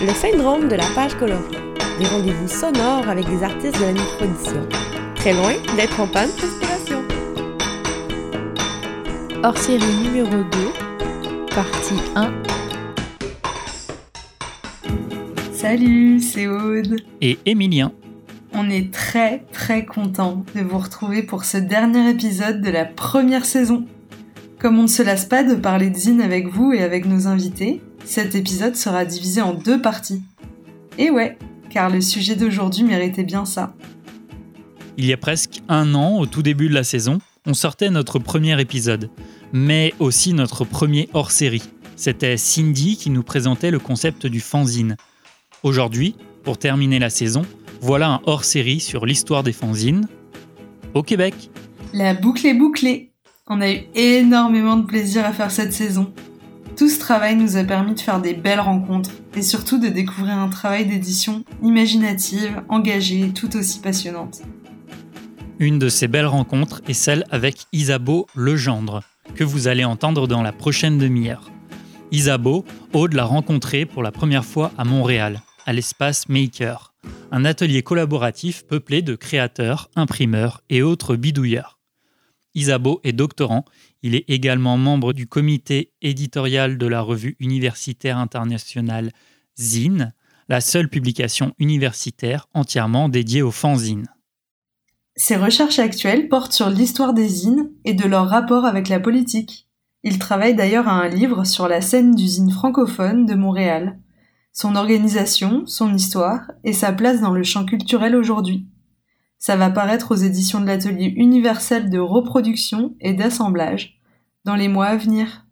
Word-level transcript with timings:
Le 0.00 0.14
syndrome 0.14 0.68
de 0.68 0.76
la 0.76 0.84
page 0.94 1.16
colorée. 1.16 1.42
Des 1.98 2.06
rendez-vous 2.06 2.46
sonores 2.46 3.08
avec 3.08 3.26
des 3.26 3.42
artistes 3.42 3.74
de 3.80 3.84
la 3.84 3.92
micro-édition. 3.92 4.68
Très 5.16 5.32
loin 5.32 5.54
d'être 5.74 5.98
en 5.98 6.06
panne 6.06 6.30
d'inspiration. 6.40 7.02
Hors 9.42 9.58
série 9.58 9.96
numéro 10.04 10.28
2, 10.30 10.44
partie 11.52 11.96
1. 12.14 12.32
Salut, 15.52 16.20
c'est 16.20 16.46
Aude. 16.46 17.00
Et 17.20 17.40
Emilien. 17.44 17.90
On 18.54 18.70
est 18.70 18.92
très 18.92 19.42
très 19.52 19.84
content 19.84 20.44
de 20.54 20.60
vous 20.60 20.78
retrouver 20.78 21.24
pour 21.24 21.44
ce 21.44 21.56
dernier 21.56 22.08
épisode 22.10 22.60
de 22.60 22.70
la 22.70 22.84
première 22.84 23.44
saison. 23.44 23.84
Comme 24.60 24.78
on 24.78 24.82
ne 24.82 24.86
se 24.86 25.02
lasse 25.02 25.24
pas 25.26 25.42
de 25.42 25.56
parler 25.56 25.90
de 25.90 25.96
zine 25.96 26.20
avec 26.20 26.46
vous 26.46 26.72
et 26.72 26.84
avec 26.84 27.04
nos 27.04 27.26
invités, 27.26 27.80
cet 28.08 28.34
épisode 28.34 28.74
sera 28.74 29.04
divisé 29.04 29.42
en 29.42 29.52
deux 29.52 29.82
parties. 29.82 30.22
Et 30.96 31.10
ouais, 31.10 31.36
car 31.68 31.90
le 31.90 32.00
sujet 32.00 32.36
d'aujourd'hui 32.36 32.82
méritait 32.82 33.22
bien 33.22 33.44
ça. 33.44 33.74
Il 34.96 35.04
y 35.04 35.12
a 35.12 35.18
presque 35.18 35.60
un 35.68 35.94
an, 35.94 36.18
au 36.18 36.24
tout 36.24 36.42
début 36.42 36.68
de 36.68 36.74
la 36.74 36.84
saison, 36.84 37.18
on 37.46 37.52
sortait 37.52 37.90
notre 37.90 38.18
premier 38.18 38.58
épisode, 38.60 39.10
mais 39.52 39.92
aussi 39.98 40.32
notre 40.32 40.64
premier 40.64 41.10
hors-série. 41.12 41.62
C'était 41.96 42.38
Cindy 42.38 42.96
qui 42.96 43.10
nous 43.10 43.22
présentait 43.22 43.70
le 43.70 43.78
concept 43.78 44.26
du 44.26 44.40
fanzine. 44.40 44.96
Aujourd'hui, 45.62 46.16
pour 46.44 46.56
terminer 46.56 46.98
la 46.98 47.10
saison, 47.10 47.42
voilà 47.82 48.08
un 48.08 48.20
hors-série 48.24 48.80
sur 48.80 49.04
l'histoire 49.04 49.42
des 49.42 49.52
fanzines 49.52 50.08
au 50.94 51.02
Québec. 51.02 51.50
La 51.92 52.14
boucle 52.14 52.46
est 52.46 52.54
bouclée. 52.54 53.12
On 53.46 53.60
a 53.60 53.70
eu 53.70 53.80
énormément 53.94 54.76
de 54.76 54.86
plaisir 54.86 55.26
à 55.26 55.32
faire 55.34 55.50
cette 55.50 55.74
saison. 55.74 56.12
Tout 56.78 56.88
ce 56.88 57.00
travail 57.00 57.34
nous 57.34 57.56
a 57.56 57.64
permis 57.64 57.96
de 57.96 58.00
faire 58.00 58.20
des 58.20 58.34
belles 58.34 58.60
rencontres 58.60 59.10
et 59.34 59.42
surtout 59.42 59.80
de 59.80 59.88
découvrir 59.88 60.34
un 60.34 60.48
travail 60.48 60.86
d'édition 60.86 61.42
imaginative, 61.60 62.62
engagée 62.68 63.30
tout 63.30 63.56
aussi 63.56 63.80
passionnante. 63.80 64.42
Une 65.58 65.80
de 65.80 65.88
ces 65.88 66.06
belles 66.06 66.26
rencontres 66.26 66.80
est 66.86 66.92
celle 66.94 67.24
avec 67.32 67.64
Isabeau 67.72 68.28
Legendre, 68.36 69.02
que 69.34 69.42
vous 69.42 69.66
allez 69.66 69.84
entendre 69.84 70.28
dans 70.28 70.40
la 70.40 70.52
prochaine 70.52 70.98
demi-heure. 70.98 71.50
Isabeau, 72.12 72.64
Aude 72.92 73.14
l'a 73.14 73.24
rencontré 73.24 73.84
pour 73.84 74.04
la 74.04 74.12
première 74.12 74.44
fois 74.44 74.70
à 74.78 74.84
Montréal, 74.84 75.42
à 75.66 75.72
l'espace 75.72 76.28
Maker, 76.28 76.94
un 77.32 77.44
atelier 77.44 77.82
collaboratif 77.82 78.64
peuplé 78.64 79.02
de 79.02 79.16
créateurs, 79.16 79.90
imprimeurs 79.96 80.62
et 80.70 80.82
autres 80.82 81.16
bidouilleurs. 81.16 81.80
Isabeau 82.54 83.00
est 83.04 83.12
doctorant, 83.12 83.64
il 84.02 84.14
est 84.14 84.24
également 84.28 84.76
membre 84.76 85.12
du 85.12 85.26
comité 85.26 85.92
éditorial 86.02 86.78
de 86.78 86.86
la 86.86 87.00
revue 87.00 87.36
universitaire 87.40 88.18
internationale 88.18 89.10
Zine, 89.58 90.12
la 90.48 90.60
seule 90.60 90.88
publication 90.88 91.52
universitaire 91.58 92.48
entièrement 92.54 93.08
dédiée 93.08 93.42
aux 93.42 93.50
fanzines. 93.50 94.08
Ses 95.16 95.36
recherches 95.36 95.80
actuelles 95.80 96.28
portent 96.28 96.52
sur 96.52 96.70
l'histoire 96.70 97.12
des 97.12 97.28
zines 97.28 97.70
et 97.84 97.92
de 97.92 98.06
leur 98.06 98.28
rapport 98.28 98.64
avec 98.64 98.88
la 98.88 99.00
politique. 99.00 99.68
Il 100.04 100.18
travaille 100.20 100.54
d'ailleurs 100.54 100.86
à 100.86 100.92
un 100.92 101.08
livre 101.08 101.44
sur 101.44 101.66
la 101.66 101.80
scène 101.80 102.14
d'usine 102.14 102.52
francophone 102.52 103.26
de 103.26 103.34
Montréal, 103.34 103.98
son 104.52 104.76
organisation, 104.76 105.66
son 105.66 105.92
histoire 105.92 106.52
et 106.62 106.72
sa 106.72 106.92
place 106.92 107.20
dans 107.20 107.32
le 107.32 107.42
champ 107.42 107.64
culturel 107.64 108.14
aujourd'hui. 108.14 108.66
Ça 109.38 109.56
va 109.56 109.70
paraître 109.70 110.12
aux 110.12 110.16
éditions 110.16 110.60
de 110.60 110.66
l'atelier 110.66 111.12
universel 111.16 111.90
de 111.90 111.98
reproduction 111.98 112.96
et 113.00 113.14
d'assemblage 113.14 114.00
dans 114.44 114.56
les 114.56 114.68
mois 114.68 114.86
à 114.86 114.96
venir. 114.96 115.46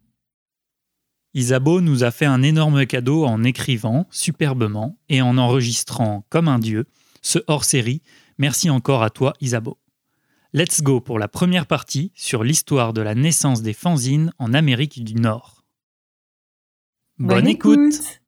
Isabeau 1.34 1.80
nous 1.80 2.02
a 2.02 2.10
fait 2.10 2.24
un 2.24 2.42
énorme 2.42 2.86
cadeau 2.86 3.24
en 3.24 3.44
écrivant 3.44 4.06
superbement 4.10 4.98
et 5.08 5.20
en 5.22 5.36
enregistrant 5.38 6.24
comme 6.30 6.48
un 6.48 6.58
dieu 6.58 6.86
ce 7.22 7.38
hors-série. 7.46 8.02
Merci 8.38 8.70
encore 8.70 9.02
à 9.02 9.10
toi 9.10 9.34
Isabeau. 9.40 9.78
Let's 10.52 10.80
go 10.80 11.00
pour 11.00 11.18
la 11.18 11.28
première 11.28 11.66
partie 11.66 12.12
sur 12.14 12.42
l'histoire 12.42 12.92
de 12.92 13.02
la 13.02 13.14
naissance 13.14 13.60
des 13.60 13.74
fanzines 13.74 14.32
en 14.38 14.54
Amérique 14.54 15.04
du 15.04 15.14
Nord. 15.14 15.64
Bonne, 17.18 17.46
écoute. 17.46 18.20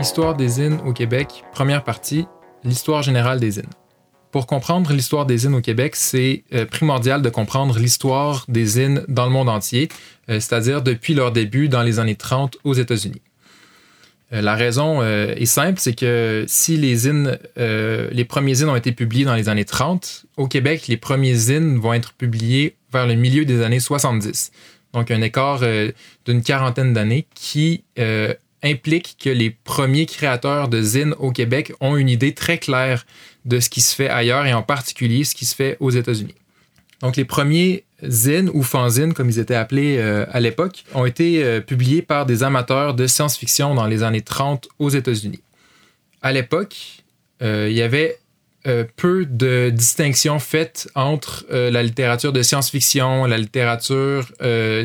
Histoire 0.00 0.34
des 0.34 0.48
zines 0.48 0.78
au 0.86 0.94
Québec, 0.94 1.44
première 1.52 1.84
partie, 1.84 2.26
l'histoire 2.64 3.02
générale 3.02 3.38
des 3.38 3.50
zines. 3.50 3.68
Pour 4.32 4.46
comprendre 4.46 4.94
l'histoire 4.94 5.26
des 5.26 5.36
zines 5.36 5.54
au 5.54 5.60
Québec, 5.60 5.94
c'est 5.94 6.44
euh, 6.54 6.64
primordial 6.64 7.20
de 7.20 7.28
comprendre 7.28 7.78
l'histoire 7.78 8.46
des 8.48 8.64
zines 8.64 9.04
dans 9.08 9.26
le 9.26 9.30
monde 9.30 9.50
entier, 9.50 9.90
euh, 10.30 10.40
c'est-à-dire 10.40 10.80
depuis 10.80 11.12
leur 11.12 11.32
début 11.32 11.68
dans 11.68 11.82
les 11.82 11.98
années 11.98 12.14
30 12.14 12.56
aux 12.64 12.72
États-Unis. 12.72 13.20
Euh, 14.32 14.40
la 14.40 14.54
raison 14.54 15.02
est 15.02 15.44
simple, 15.44 15.78
c'est 15.78 15.94
que 15.94 16.46
si 16.48 16.78
les 16.78 17.12
les 17.56 18.24
premiers 18.24 18.54
zines 18.54 18.70
ont 18.70 18.76
été 18.76 18.92
publiés 18.92 19.26
dans 19.26 19.34
les 19.34 19.50
années 19.50 19.66
30, 19.66 20.24
au 20.38 20.48
Québec, 20.48 20.88
les 20.88 20.96
premiers 20.96 21.34
zines 21.34 21.78
vont 21.78 21.92
être 21.92 22.14
publiés 22.14 22.74
vers 22.90 23.06
le 23.06 23.16
milieu 23.16 23.44
des 23.44 23.60
années 23.60 23.80
70. 23.80 24.50
Donc 24.94 25.10
un 25.10 25.20
écart 25.20 25.60
d'une 26.24 26.42
quarantaine 26.42 26.94
d'années 26.94 27.26
qui 27.34 27.84
implique 28.62 29.16
que 29.18 29.30
les 29.30 29.50
premiers 29.50 30.06
créateurs 30.06 30.68
de 30.68 30.82
zines 30.82 31.14
au 31.18 31.30
Québec 31.30 31.72
ont 31.80 31.96
une 31.96 32.08
idée 32.08 32.34
très 32.34 32.58
claire 32.58 33.06
de 33.44 33.60
ce 33.60 33.70
qui 33.70 33.80
se 33.80 33.94
fait 33.94 34.08
ailleurs 34.08 34.46
et 34.46 34.52
en 34.52 34.62
particulier 34.62 35.24
ce 35.24 35.34
qui 35.34 35.46
se 35.46 35.54
fait 35.54 35.76
aux 35.80 35.90
États-Unis. 35.90 36.34
Donc 37.00 37.16
les 37.16 37.24
premiers 37.24 37.84
zines 38.06 38.50
ou 38.52 38.62
fanzines, 38.62 39.14
comme 39.14 39.28
ils 39.28 39.38
étaient 39.38 39.54
appelés 39.54 39.96
euh, 39.98 40.26
à 40.30 40.40
l'époque, 40.40 40.84
ont 40.94 41.06
été 41.06 41.42
euh, 41.42 41.60
publiés 41.60 42.02
par 42.02 42.26
des 42.26 42.42
amateurs 42.42 42.94
de 42.94 43.06
science-fiction 43.06 43.74
dans 43.74 43.86
les 43.86 44.02
années 44.02 44.20
30 44.20 44.68
aux 44.78 44.90
États-Unis. 44.90 45.40
À 46.22 46.32
l'époque, 46.32 46.76
euh, 47.42 47.68
il 47.70 47.76
y 47.76 47.82
avait 47.82 48.18
peu 48.96 49.24
de 49.24 49.70
distinctions 49.70 50.38
faites 50.38 50.90
entre 50.94 51.46
la 51.50 51.82
littérature 51.82 52.30
de 52.30 52.42
science-fiction, 52.42 53.24
la 53.24 53.38
littérature 53.38 54.30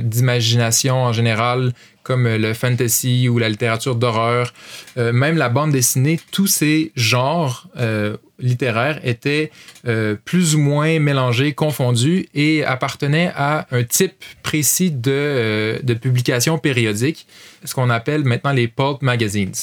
d'imagination 0.02 1.03
en 1.03 1.12
général, 1.12 1.74
comme 2.06 2.28
le 2.28 2.54
fantasy 2.54 3.28
ou 3.28 3.40
la 3.40 3.50
littérature 3.50 3.96
d'horreur, 3.96 4.54
euh, 4.98 5.12
même 5.12 5.38
la 5.38 5.50
bande 5.50 5.72
dessinée, 5.72 6.20
tous 6.32 6.46
ces 6.46 6.92
genres 6.96 7.68
euh, 7.78 8.16
littéraires 8.38 9.00
étaient 9.04 9.52
euh, 9.88 10.16
plus 10.24 10.56
ou 10.56 10.60
moins 10.60 11.00
mélangés, 11.00 11.54
confondus 11.54 12.28
et 12.36 12.64
appartenaient 12.64 13.32
à 13.36 13.66
un 13.72 13.84
type 13.84 14.24
précis 14.44 14.92
de, 14.92 15.82
publication 16.00 16.60
périodique, 16.60 17.26
ce 17.64 17.74
qu'on 17.74 17.90
appelle 17.90 18.24
maintenant 18.24 18.54
les 18.54 18.68
pulp 18.68 19.02
magazines. 19.02 19.54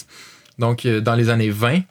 Donc, 0.58 0.84
dans 0.86 1.14
les 1.14 1.30
années 1.30 1.50
20, 1.50 1.82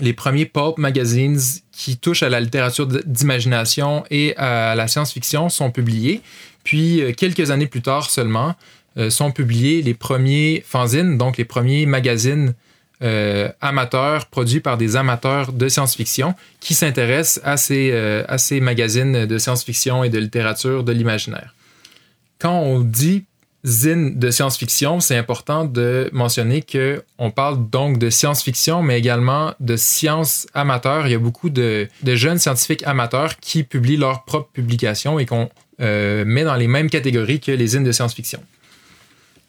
les 0.00 0.12
premiers 0.14 0.46
pulp 0.46 0.78
magazines 0.78 1.38
qui 1.70 1.96
touchent 1.96 2.24
à 2.24 2.28
la 2.28 2.40
littérature 2.40 2.88
d'imagination 2.88 4.04
et 4.10 4.36
à 4.36 4.74
la 4.74 4.88
science-fiction 4.88 5.48
sont 5.48 5.70
publiés. 5.70 6.22
Puis, 6.64 7.02
quelques 7.16 7.50
années 7.50 7.66
plus 7.66 7.82
tard 7.82 8.10
seulement, 8.10 8.48
euh, 8.48 8.54
sont 9.08 9.30
publiés 9.30 9.80
les 9.80 9.94
premiers 9.94 10.62
fanzines, 10.66 11.16
donc 11.16 11.38
les 11.38 11.46
premiers 11.46 11.86
magazines 11.86 12.54
euh, 13.02 13.48
amateurs 13.62 14.26
produits 14.26 14.60
par 14.60 14.76
des 14.76 14.94
amateurs 14.94 15.54
de 15.54 15.70
science-fiction 15.70 16.34
qui 16.60 16.74
s'intéressent 16.74 17.40
à, 17.44 17.56
ces, 17.56 17.92
euh, 17.94 18.24
à 18.28 18.36
ces 18.36 18.60
magazines 18.60 19.24
de 19.24 19.38
science-fiction 19.38 20.04
et 20.04 20.10
de 20.10 20.18
littérature 20.18 20.84
de 20.84 20.92
l'imaginaire. 20.92 21.54
Quand 22.38 22.60
on 22.60 22.80
dit 22.80 23.24
zine 23.64 24.18
de 24.18 24.30
science-fiction, 24.30 25.00
c'est 25.00 25.16
important 25.16 25.64
de 25.64 26.10
mentionner 26.12 26.62
qu'on 26.62 27.30
parle 27.30 27.70
donc 27.70 27.96
de 27.96 28.10
science-fiction, 28.10 28.82
mais 28.82 28.98
également 28.98 29.54
de 29.60 29.76
science 29.76 30.46
amateur. 30.52 31.06
Il 31.06 31.12
y 31.12 31.14
a 31.14 31.18
beaucoup 31.18 31.48
de, 31.48 31.88
de, 32.02 32.14
jeunes 32.16 32.38
scientifiques 32.38 32.86
amateurs 32.86 33.38
qui 33.40 33.62
publient 33.62 33.96
leurs 33.96 34.24
propres 34.24 34.50
publications 34.52 35.18
et 35.18 35.24
qu'on 35.24 35.48
met 35.78 36.44
dans 36.44 36.56
les 36.56 36.68
mêmes 36.68 36.90
catégories 36.90 37.40
que 37.40 37.52
les 37.52 37.68
zines 37.68 37.84
de 37.84 37.92
science-fiction 37.92 38.40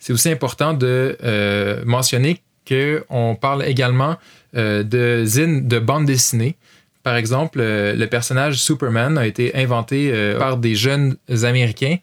c'est 0.01 0.13
aussi 0.13 0.29
important 0.29 0.73
de 0.73 1.15
euh, 1.23 1.83
mentionner 1.85 2.41
qu'on 2.67 3.37
parle 3.39 3.63
également 3.63 4.17
euh, 4.57 4.81
de 4.81 5.23
zines 5.25 5.67
de 5.67 5.77
bande 5.77 6.05
dessinée. 6.05 6.57
Par 7.03 7.15
exemple, 7.15 7.59
euh, 7.61 7.93
le 7.95 8.07
personnage 8.07 8.55
Superman 8.55 9.19
a 9.19 9.27
été 9.27 9.55
inventé 9.55 10.11
par 10.39 10.57
des 10.57 10.73
jeunes 10.75 11.15
Américains 11.43 11.97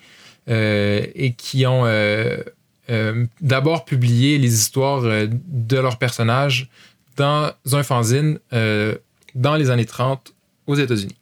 et 0.46 1.34
qui 1.36 1.66
ont 1.66 1.84
d'abord 3.40 3.84
publié 3.84 4.38
les 4.38 4.54
histoires 4.54 5.02
de 5.02 5.76
leur 5.76 5.98
personnage 5.98 6.70
dans 7.16 7.52
un 7.72 7.82
fanzine 7.82 8.38
dans 9.34 9.56
les 9.56 9.70
années 9.70 9.84
30 9.84 10.32
aux 10.68 10.76
États-Unis. 10.76 11.16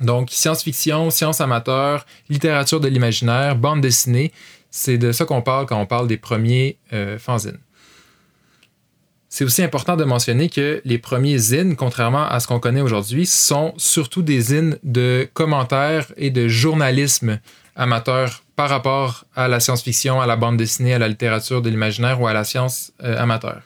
Donc, 0.00 0.30
science-fiction, 0.30 1.10
science 1.10 1.40
amateur, 1.40 2.04
littérature 2.28 2.80
de 2.80 2.88
l'imaginaire, 2.88 3.56
bande 3.56 3.80
dessinée, 3.80 4.32
c'est 4.76 4.98
de 4.98 5.10
ça 5.10 5.24
qu'on 5.24 5.40
parle 5.40 5.64
quand 5.64 5.80
on 5.80 5.86
parle 5.86 6.06
des 6.06 6.18
premiers 6.18 6.76
euh, 6.92 7.18
fanzines. 7.18 7.58
C'est 9.30 9.42
aussi 9.42 9.62
important 9.62 9.96
de 9.96 10.04
mentionner 10.04 10.50
que 10.50 10.82
les 10.84 10.98
premiers 10.98 11.38
zines, 11.38 11.76
contrairement 11.76 12.28
à 12.28 12.40
ce 12.40 12.46
qu'on 12.46 12.60
connaît 12.60 12.82
aujourd'hui, 12.82 13.24
sont 13.24 13.72
surtout 13.78 14.20
des 14.20 14.38
zines 14.38 14.78
de 14.82 15.26
commentaires 15.32 16.12
et 16.18 16.28
de 16.28 16.46
journalisme 16.46 17.40
amateur 17.74 18.42
par 18.54 18.68
rapport 18.68 19.24
à 19.34 19.48
la 19.48 19.60
science-fiction, 19.60 20.20
à 20.20 20.26
la 20.26 20.36
bande 20.36 20.58
dessinée, 20.58 20.92
à 20.92 20.98
la 20.98 21.08
littérature 21.08 21.62
de 21.62 21.70
l'imaginaire 21.70 22.20
ou 22.20 22.26
à 22.26 22.34
la 22.34 22.44
science 22.44 22.92
euh, 23.02 23.18
amateur. 23.18 23.62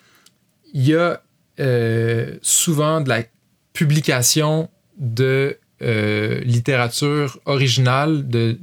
Il 0.72 0.86
y 0.86 0.94
a 0.94 1.20
euh, 1.58 2.36
souvent 2.40 3.00
de 3.00 3.08
la 3.08 3.24
publication 3.72 4.70
de 4.96 5.58
euh, 5.82 6.40
littérature 6.40 7.38
originale, 7.46 8.28
de 8.28 8.58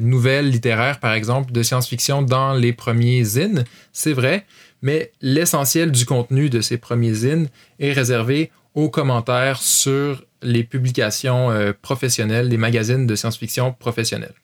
nouvelles 0.00 0.50
littéraires, 0.50 1.00
par 1.00 1.12
exemple, 1.12 1.52
de 1.52 1.62
science-fiction 1.62 2.22
dans 2.22 2.54
les 2.54 2.72
premiers 2.72 3.24
zines, 3.24 3.64
c'est 3.92 4.12
vrai, 4.12 4.46
mais 4.82 5.12
l'essentiel 5.20 5.90
du 5.90 6.04
contenu 6.04 6.50
de 6.50 6.60
ces 6.60 6.78
premiers 6.78 7.14
zines 7.14 7.48
est 7.78 7.92
réservé 7.92 8.50
aux 8.74 8.88
commentaires 8.88 9.60
sur 9.60 10.24
les 10.42 10.64
publications 10.64 11.50
professionnelles, 11.80 12.48
les 12.48 12.56
magazines 12.56 13.06
de 13.06 13.14
science-fiction 13.14 13.72
professionnels 13.72 14.34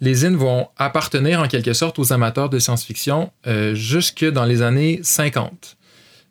les 0.00 0.14
zines 0.14 0.36
vont 0.36 0.68
appartenir 0.76 1.40
en 1.40 1.48
quelque 1.48 1.72
sorte 1.72 1.98
aux 1.98 2.12
amateurs 2.12 2.48
de 2.48 2.58
science-fiction 2.58 3.30
euh, 3.46 3.74
jusque 3.74 4.24
dans 4.24 4.44
les 4.44 4.62
années 4.62 5.00
50. 5.02 5.76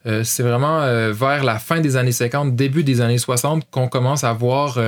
Euh, 0.06 0.24
c'est 0.24 0.44
vraiment 0.44 0.81
euh, 0.81 1.12
vers 1.12 1.44
la 1.44 1.60
fin 1.60 1.81
des 1.81 1.98
années 1.98 2.12
50, 2.12 2.56
début 2.56 2.84
des 2.84 3.01
années 3.01 3.18
60 3.18 3.69
qu'on 3.69 3.88
commence 3.88 4.24
à 4.24 4.34
voir 4.34 4.80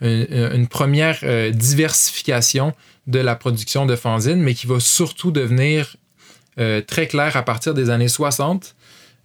une, 0.00 0.66
première 0.68 1.18
diversification 1.52 2.72
de 3.06 3.18
la 3.18 3.34
production 3.34 3.86
de 3.86 3.96
fanzines, 3.96 4.40
mais 4.40 4.54
qui 4.54 4.66
va 4.66 4.80
surtout 4.80 5.30
devenir 5.30 5.96
très 6.86 7.06
clair 7.06 7.36
à 7.36 7.42
partir 7.42 7.74
des 7.74 7.90
années 7.90 8.08
60. 8.08 8.76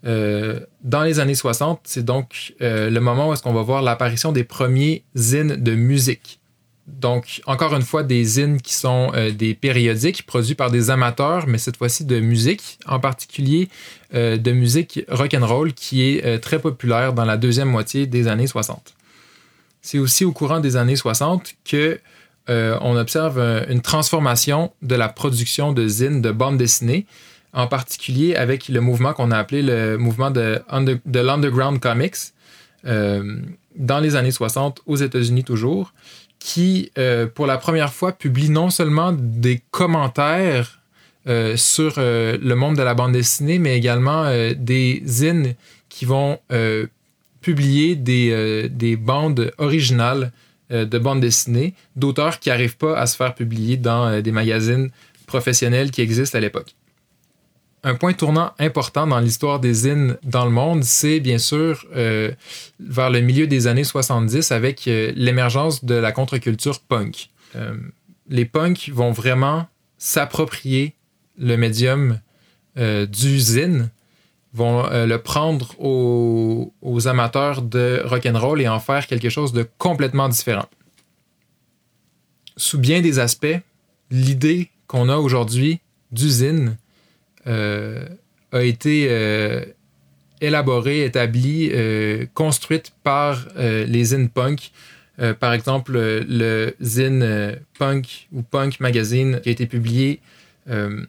dans 0.04 1.04
les 1.04 1.20
années 1.20 1.36
60, 1.36 1.82
c'est 1.84 2.04
donc 2.04 2.54
le 2.60 3.00
moment 3.00 3.30
où 3.30 3.34
est-ce 3.34 3.44
qu'on 3.44 3.54
va 3.54 3.62
voir 3.62 3.82
l'apparition 3.82 4.32
des 4.32 4.44
premiers 4.44 5.04
zines 5.16 5.56
de 5.58 5.76
musique. 5.76 6.37
Donc, 6.88 7.42
encore 7.46 7.76
une 7.76 7.82
fois, 7.82 8.04
des 8.04 8.24
zines 8.24 8.62
qui 8.62 8.74
sont 8.74 9.12
euh, 9.14 9.32
des 9.32 9.54
périodiques 9.54 10.26
produits 10.26 10.56
par 10.56 10.72
des 10.72 10.90
amateurs, 10.90 11.46
mais 11.46 11.58
cette 11.58 11.76
fois-ci 11.76 12.06
de 12.06 12.22
musique, 12.22 12.80
en 12.86 13.02
particulier 13.02 13.68
euh, 14.14 14.38
de 14.38 14.52
musique 14.54 15.02
rock 15.10 15.34
and 15.34 15.46
roll 15.46 15.74
qui 15.74 16.04
est 16.04 16.26
euh, 16.26 16.38
très 16.38 16.60
populaire 16.60 17.12
dans 17.12 17.26
la 17.26 17.36
deuxième 17.36 17.68
moitié 17.68 18.08
des 18.08 18.30
années 18.30 18.48
60. 18.48 18.94
C'est 19.82 20.00
aussi 20.00 20.24
au 20.24 20.32
courant 20.32 20.62
des 20.62 20.78
années 20.78 20.96
60 20.96 21.56
que 21.66 22.00
on 22.50 22.96
observe 22.96 23.40
une 23.68 23.82
transformation 23.82 24.72
de 24.82 24.96
la 24.96 25.10
production 25.10 25.74
de 25.74 25.86
zines 25.86 26.22
de 26.22 26.32
bandes 26.32 26.58
dessinées, 26.58 27.06
en 27.52 27.68
particulier 27.68 28.38
avec 28.38 28.70
le 28.70 28.80
mouvement 28.80 29.12
qu'on 29.12 29.32
a 29.32 29.38
appelé 29.38 29.62
le 29.62 29.98
mouvement 29.98 30.32
de, 30.32 30.62
de 31.06 31.20
l'underground 31.20 31.82
comics 31.82 32.16
dans 32.86 34.00
les 34.00 34.16
années 34.16 34.32
60 34.32 34.80
aux 34.86 34.96
États-Unis 34.96 35.44
toujours 35.44 35.92
qui, 36.48 36.94
euh, 36.98 37.28
pour 37.28 37.46
la 37.46 37.58
première 37.58 37.94
fois, 37.94 38.14
publie 38.14 38.50
non 38.50 38.70
seulement 38.70 39.12
des 39.12 39.62
commentaires 39.70 40.80
euh, 41.28 41.58
sur 41.58 41.96
euh, 41.98 42.38
le 42.42 42.56
monde 42.56 42.78
de 42.78 42.84
la 42.84 42.94
bande 42.94 43.12
dessinée, 43.12 43.60
mais 43.60 43.78
également 43.78 44.32
des 44.56 45.04
zines 45.06 45.56
qui 45.90 46.06
vont 46.06 46.40
publier 47.42 47.98
des, 47.98 48.70
des, 48.70 48.96
bandes 48.96 49.52
originales 49.58 50.32
de 50.70 50.98
bandes 50.98 51.20
dessinées 51.20 51.74
d'auteurs 51.98 52.40
qui 52.40 52.48
n'arrivent 52.48 52.78
pas 52.78 52.98
à 52.98 53.08
se 53.08 53.18
faire 53.18 53.36
publier 53.36 53.76
dans 53.76 54.22
des 54.22 54.32
magazines 54.32 54.90
professionnels 55.26 55.92
qui 55.92 56.02
existent 56.02 56.38
à 56.38 56.42
l'époque 56.42 56.77
un 57.84 57.96
point 57.96 58.14
tournant 58.14 58.54
important 58.60 59.08
dans 59.08 59.20
l'histoire 59.20 59.60
des 59.60 59.74
zines 59.74 60.18
dans 60.24 60.46
le 60.46 60.52
monde, 60.52 60.84
c'est 60.84 61.20
bien 61.20 61.38
sûr 61.38 61.86
euh, 61.96 62.32
vers 62.80 63.10
le 63.10 63.22
milieu 63.22 63.48
des 63.48 63.68
années 63.68 63.84
70 63.84 64.52
avec 64.52 64.88
euh, 64.88 65.12
l'émergence 65.16 65.86
de 65.86 65.96
la 65.96 66.12
contre-culture 66.12 66.80
punk. 66.80 67.30
Euh, 67.56 67.76
les 68.30 68.46
punks 68.46 68.90
vont 68.90 69.12
vraiment 69.12 69.68
s'approprier 69.98 70.96
le 71.38 71.56
médium 71.56 72.20
du 72.76 73.40
zine, 73.40 73.90
vont 74.54 74.84
le 74.88 75.18
prendre 75.18 75.74
aux, 75.80 76.72
aux, 76.84 77.08
amateurs 77.08 77.64
de 77.64 78.04
rock'n'roll 78.06 78.62
et 78.62 78.68
en 78.68 78.80
faire 78.80 79.08
quelque 79.08 79.30
chose 79.30 79.52
de 79.52 79.68
complètement 79.80 80.30
différent. 80.30 80.68
Sous 82.56 82.78
bien 82.78 83.02
des 83.02 83.18
aspects, 83.18 83.58
l'idée 84.12 84.70
qu'on 84.86 85.10
a 85.10 85.18
aujourd'hui 85.18 85.80
du 86.12 86.30
zine 86.30 86.70
euh, 86.70 86.87
a 88.52 88.64
été 88.64 89.08
euh, 89.10 89.66
élaborée, 90.42 91.06
établie, 91.06 91.70
euh, 91.74 92.26
construite 92.34 92.94
par 93.04 93.48
les 93.56 94.04
zine 94.04 94.30
punk. 94.30 94.72
par 95.40 95.54
exemple, 95.54 95.94
le 95.94 96.76
zine 96.80 97.58
punk 97.80 98.28
ou 98.32 98.44
punk 98.44 98.80
magazine 98.80 99.40
qui 99.42 99.50
a 99.50 99.52
été 99.52 99.66
publié 99.66 100.20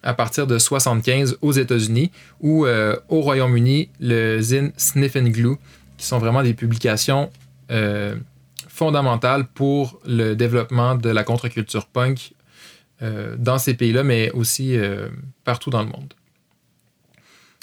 à 0.02 0.14
partir 0.14 0.46
de 0.46 0.56
75 0.56 1.38
aux 1.42 1.52
États-Unis 1.52 2.10
ou 2.40 2.64
au 2.66 3.20
Royaume-Uni, 3.20 3.90
le 4.00 4.40
zine 4.40 4.72
Sniff 4.78 5.16
and 5.16 5.28
Glue, 5.28 5.56
qui 5.98 6.06
sont 6.06 6.18
vraiment 6.18 6.42
des 6.42 6.54
publications 6.54 7.30
fondamentales 8.68 9.46
pour 9.48 10.00
le 10.06 10.34
développement 10.34 10.94
de 10.94 11.10
la 11.10 11.22
contre-culture 11.22 11.86
punk 11.86 12.32
dans 13.02 13.58
ces 13.58 13.74
pays-là, 13.74 14.04
mais 14.04 14.30
aussi 14.30 14.78
partout 15.44 15.68
dans 15.68 15.82
le 15.82 15.88
monde. 15.88 16.14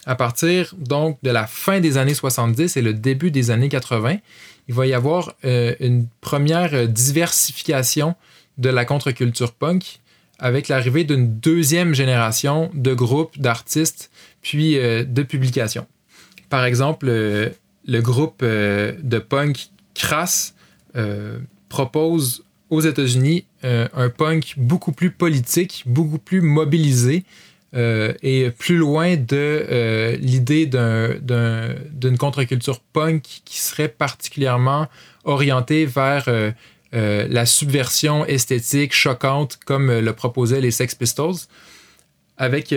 À 0.06 0.16
partir 0.16 0.76
donc 0.78 1.18
de 1.24 1.32
la 1.32 1.48
fin 1.48 1.80
des 1.80 1.98
années 1.98 2.14
70 2.14 2.78
et 2.78 2.82
le 2.82 2.94
début 2.94 3.32
des 3.32 3.50
années 3.50 3.70
80, 3.70 4.18
il 4.68 4.76
va 4.76 4.86
y 4.86 4.94
avoir 4.94 5.34
euh, 5.46 5.76
une 5.80 6.08
première 6.22 6.88
diversification 6.88 8.16
de 8.58 8.70
la 8.70 8.86
contre-culture 8.86 9.54
punk 9.54 10.00
avec 10.38 10.68
l'arrivée 10.68 11.06
d'une 11.06 11.40
deuxième 11.40 11.96
génération 11.96 12.70
de 12.74 12.94
groupes, 12.94 13.40
d'artistes, 13.40 14.12
puis 14.42 14.78
euh, 14.78 15.04
de 15.04 15.24
publications. 15.24 15.88
Par 16.50 16.66
exemple, 16.66 17.08
euh, 17.10 17.50
le 17.88 18.02
groupe 18.02 18.44
de 18.44 19.20
punk 19.20 19.70
Crass 19.94 20.56
propose 21.70 22.44
aux 22.72 22.82
États-Unis 22.82 23.46
un 23.62 24.10
punk 24.10 24.56
beaucoup 24.58 24.92
plus 24.92 25.12
politique, 25.12 25.84
beaucoup 25.86 26.18
plus 26.18 26.42
mobilisé, 26.42 27.26
euh, 27.76 28.14
et 28.22 28.52
plus 28.52 28.78
loin 28.78 29.16
de 29.18 29.26
euh, 29.70 30.16
l'idée 30.18 30.66
d'une 30.66 32.18
contre-culture 32.18 32.80
punk 32.80 33.24
qui 33.44 33.60
serait 33.60 33.90
particulièrement 33.90 34.88
orientée 35.26 35.86
vers 35.86 36.26
euh, 36.28 36.52
la 36.92 37.46
subversion 37.46 38.26
esthétique 38.26 38.94
choquante 38.94 39.60
comme 39.66 39.92
le 39.92 40.14
proposaient 40.14 40.62
les 40.62 40.72
Sex 40.72 40.96
Pistols, 40.96 41.36
avec 42.38 42.74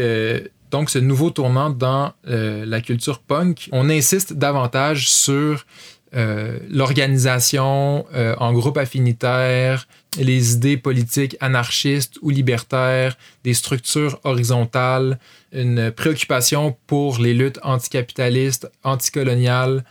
donc 0.72 0.90
ce 0.90 0.98
nouveau 0.98 1.30
tournant 1.30 1.70
dans 1.70 2.12
la 2.24 2.80
culture 2.80 3.20
punk. 3.20 3.68
On 3.70 3.88
insiste 3.88 4.32
davantage 4.32 5.08
sur 5.08 5.64
euh, 6.14 6.58
l'organisation 6.70 8.06
euh, 8.14 8.34
en 8.38 8.54
groupe 8.54 8.78
affinitaire, 8.78 9.86
les 10.18 10.54
idées 10.54 10.78
politiques 10.78 11.36
anarchistes 11.40 12.18
ou 12.22 12.30
libertaires, 12.30 13.18
des 13.44 13.52
structures 13.52 14.18
horizontales, 14.24 15.18
une 15.52 15.90
préoccupation 15.90 16.76
pour 16.86 17.18
les 17.18 17.34
luttes 17.34 17.58
anticapitalistes, 17.62 18.70
anticoloniales. 18.84 19.84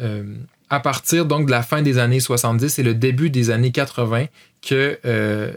Euh, 0.00 0.24
à 0.70 0.80
partir 0.80 1.24
donc 1.26 1.46
de 1.46 1.50
la 1.52 1.62
fin 1.62 1.82
des 1.82 1.98
années 1.98 2.20
70 2.20 2.78
et 2.78 2.82
le 2.82 2.94
début 2.94 3.30
des 3.30 3.50
années 3.50 3.72
80 3.72 4.26
que 4.62 5.00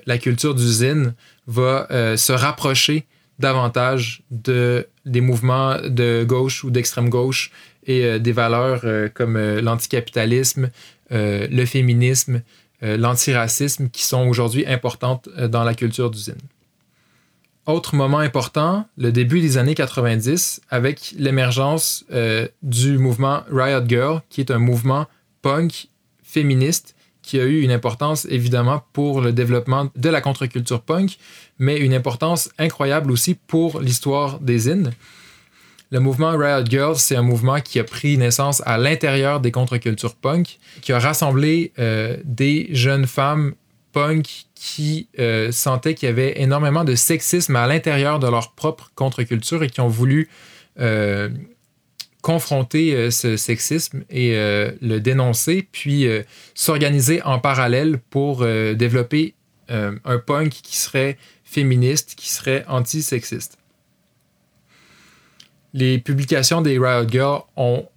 la 0.07 0.17
culture 0.17 0.55
d'usine 0.55 1.13
va 1.45 1.87
se 2.17 2.31
rapprocher 2.31 3.05
davantage 3.37 4.23
de, 4.31 4.87
des 5.05 5.21
mouvements 5.21 5.77
de 5.83 6.25
gauche 6.27 6.63
ou 6.63 6.71
d'extrême 6.71 7.09
gauche 7.09 7.51
et 7.85 8.05
euh, 8.05 8.19
des 8.19 8.31
valeurs 8.31 8.81
euh, 8.83 9.09
comme 9.13 9.35
euh, 9.35 9.61
l'anticapitalisme, 9.61 10.69
le 11.11 11.65
féminisme, 11.65 12.41
l'antiracisme 12.81 13.89
qui 13.89 14.03
sont 14.03 14.27
aujourd'hui 14.27 14.65
importantes 14.65 15.29
dans 15.29 15.63
la 15.63 15.75
culture 15.75 16.09
d'usine. 16.09 16.39
Autre 17.67 17.93
moment 17.93 18.17
important, 18.17 18.87
le 18.97 19.11
début 19.11 19.39
des 19.39 19.59
années 19.59 19.75
90 19.75 20.61
avec 20.71 21.13
l'émergence 21.15 22.03
du 22.63 22.97
mouvement 22.97 23.43
Riot 23.51 23.87
Girl, 23.87 24.21
qui 24.29 24.41
est 24.41 24.49
un 24.49 24.57
mouvement 24.57 25.05
punk 25.43 25.89
féministe 26.23 26.95
qui 27.21 27.39
a 27.39 27.43
eu 27.43 27.61
une 27.61 27.71
importance 27.71 28.25
évidemment 28.29 28.83
pour 28.93 29.21
le 29.21 29.33
développement 29.33 29.89
de 29.95 30.09
la 30.09 30.21
contre-culture 30.21 30.81
punk, 30.81 31.19
mais 31.59 31.77
une 31.77 31.93
importance 31.93 32.49
incroyable 32.57 33.11
aussi 33.11 33.35
pour 33.35 33.81
l'histoire 33.81 34.39
des 34.39 34.57
zines. 34.57 34.91
Le 35.93 35.99
mouvement 35.99 36.35
Riot 36.35 36.65
Girls, 36.67 36.95
c'est 36.95 37.15
un 37.15 37.21
mouvement 37.21 37.61
qui 37.61 37.79
a 37.79 37.83
pris 37.83 38.17
naissance 38.17 38.63
à 38.65 38.79
l'intérieur 38.79 39.39
des 39.39 39.51
contre-cultures 39.51 40.15
punk, 40.15 40.57
qui 40.81 40.91
a 40.91 40.97
rassemblé 40.97 41.71
euh, 41.77 42.17
des 42.23 42.67
jeunes 42.71 43.05
femmes 43.05 43.53
punk 43.91 44.45
qui 44.55 45.07
euh, 45.19 45.51
sentaient 45.51 45.93
qu'il 45.93 46.09
y 46.09 46.11
avait 46.11 46.41
énormément 46.41 46.83
de 46.83 46.95
sexisme 46.95 47.55
à 47.55 47.67
l'intérieur 47.67 48.17
de 48.17 48.27
leur 48.27 48.53
propre 48.53 48.91
contre-culture 48.95 49.61
et 49.61 49.69
qui 49.69 49.81
ont 49.81 49.87
voulu 49.87 50.29
euh, 50.79 51.29
confronter 52.23 53.11
ce 53.11 53.37
sexisme 53.37 54.03
et 54.09 54.33
le 54.35 54.97
dénoncer, 54.97 55.67
puis 55.71 56.07
s'organiser 56.55 57.21
en 57.21 57.37
parallèle 57.37 57.99
pour 58.09 58.45
développer 58.45 59.35
un 59.67 60.17
punk 60.25 60.49
qui 60.49 60.77
serait 60.77 61.17
féministe, 61.43 62.15
qui 62.15 62.31
serait 62.31 62.63
anti-sexiste. 62.69 63.57
Les 65.73 65.97
publications 65.97 66.61
des 66.61 66.77
Riot 66.77 67.07
Girls 67.09 67.41
ont 67.55 67.87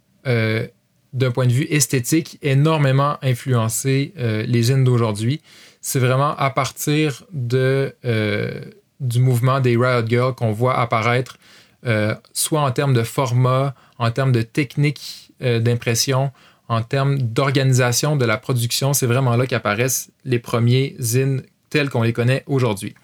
d'un 1.17 1.31
point 1.31 1.47
de 1.47 1.51
vue 1.51 1.67
esthétique, 1.69 2.37
énormément 2.41 3.17
influencé 3.21 4.13
euh, 4.17 4.43
les 4.45 4.71
hymnes 4.71 4.83
d'aujourd'hui. 4.83 5.41
C'est 5.81 5.99
vraiment 5.99 6.35
à 6.35 6.49
partir 6.49 7.23
de, 7.31 7.95
euh, 8.05 8.61
du 8.99 9.19
mouvement 9.19 9.59
des 9.59 9.77
Riot 9.77 10.05
Girls 10.05 10.35
qu'on 10.35 10.51
voit 10.51 10.77
apparaître, 10.77 11.37
euh, 11.85 12.13
soit 12.33 12.61
en 12.61 12.71
termes 12.71 12.93
de 12.93 13.03
format, 13.03 13.73
en 13.97 14.11
termes 14.11 14.31
de 14.31 14.41
technique 14.41 15.23
d'impression, 15.39 16.31
en 16.67 16.81
termes 16.81 17.19
d'organisation 17.19 18.15
de 18.15 18.25
la 18.25 18.37
production. 18.37 18.93
C'est 18.93 19.05
vraiment 19.05 19.35
là 19.35 19.45
qu'apparaissent 19.45 20.09
les 20.25 20.39
premiers 20.39 20.95
zines 20.99 21.43
tels 21.69 21.91
qu'on 21.91 22.01
les 22.01 22.11
connaît 22.11 22.43
aujourd'hui. 22.47 22.95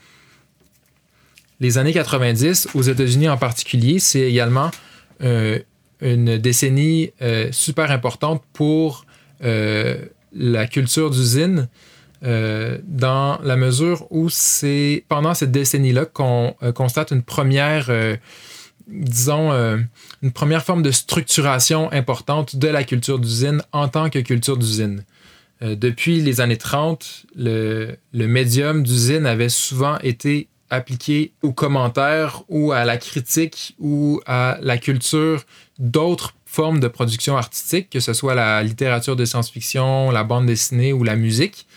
Les 1.60 1.78
années 1.78 1.94
90, 1.94 2.70
aux 2.74 2.82
États-Unis 2.82 3.30
en 3.30 3.38
particulier, 3.38 4.00
c'est 4.00 4.22
également 4.22 4.72
une 6.04 6.38
décennie 6.38 7.12
euh, 7.22 7.48
super 7.52 7.92
importante 7.92 8.44
pour 8.54 9.06
euh, 9.44 10.06
la 10.34 10.68
culture 10.68 11.10
d'usine, 11.10 11.70
euh, 12.24 12.78
dans 12.84 13.40
la 13.42 13.56
mesure 13.56 14.06
où 14.10 14.30
c'est 14.30 15.06
pendant 15.08 15.34
cette 15.34 15.52
décennie-là 15.52 16.06
qu'on 16.06 16.56
constate 16.76 17.12
une 17.12 17.22
première, 17.22 17.92
disons, 18.88 19.52
une 20.22 20.32
première 20.32 20.64
forme 20.64 20.82
de 20.82 20.92
structuration 20.92 21.92
importante 21.92 22.56
de 22.56 22.68
la 22.68 22.84
culture 22.84 23.20
d'usine 23.20 23.62
en 23.72 23.88
tant 23.88 24.10
que 24.10 24.20
culture 24.20 24.58
d'usine. 24.58 25.04
depuis 25.62 26.22
les 26.22 26.42
années 26.42 26.58
30, 26.58 27.26
le, 27.36 27.98
le 28.14 28.28
médium 28.28 28.84
d'usine 28.84 29.26
avait 29.26 29.50
souvent 29.50 29.98
été 30.00 30.48
appliqué 30.74 31.34
aux 31.42 31.54
commentaires 31.54 32.44
ou 32.50 32.72
à 32.72 32.86
la 32.86 32.98
critique 32.98 33.76
ou 33.80 34.22
à 34.26 34.58
la 34.62 34.78
culture 34.78 35.44
d'autres 35.80 36.34
formes 36.46 36.80
de 36.80 36.88
production 36.88 37.38
artistique, 37.38 37.90
que 37.90 38.00
ce 38.00 38.14
soit 38.14 38.36
la 38.36 38.62
littérature 38.64 39.16
de 39.16 39.26
science-fiction, 39.26 40.12
la 40.12 40.24
bande 40.24 40.46
dessinée 40.46 40.94
ou 40.94 41.04
la 41.04 41.16
musique. 41.16 41.68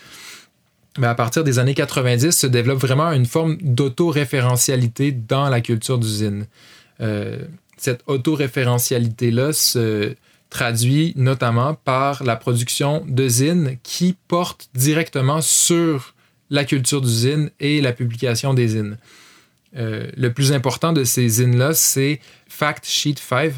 Mais 0.98 1.06
à 1.06 1.14
partir 1.14 1.44
des 1.44 1.58
années 1.58 1.74
90, 1.74 2.30
se 2.30 2.46
développe 2.46 2.80
vraiment 2.80 3.12
une 3.12 3.26
forme 3.26 3.56
d'autoréférentialité 3.60 5.12
dans 5.12 5.48
la 5.48 5.60
culture 5.60 5.98
d'usine. 5.98 6.46
Euh, 7.00 7.38
cette 7.76 8.02
autoréférentialité-là 8.06 9.52
se 9.52 10.14
traduit 10.48 11.12
notamment 11.16 11.74
par 11.74 12.22
la 12.22 12.36
production 12.36 13.04
de 13.06 13.28
zines 13.28 13.76
qui 13.82 14.16
portent 14.28 14.68
directement 14.74 15.42
sur 15.42 16.14
la 16.50 16.64
culture 16.64 17.00
d'usine 17.00 17.50
et 17.60 17.80
la 17.80 17.92
publication 17.92 18.54
des 18.54 18.68
zines. 18.68 18.98
Euh, 19.76 20.08
le 20.16 20.32
plus 20.32 20.52
important 20.52 20.92
de 20.92 21.04
ces 21.04 21.28
zines-là, 21.28 21.74
c'est 21.74 22.20
Fact 22.48 22.86
Sheet 22.86 23.16
5, 23.18 23.52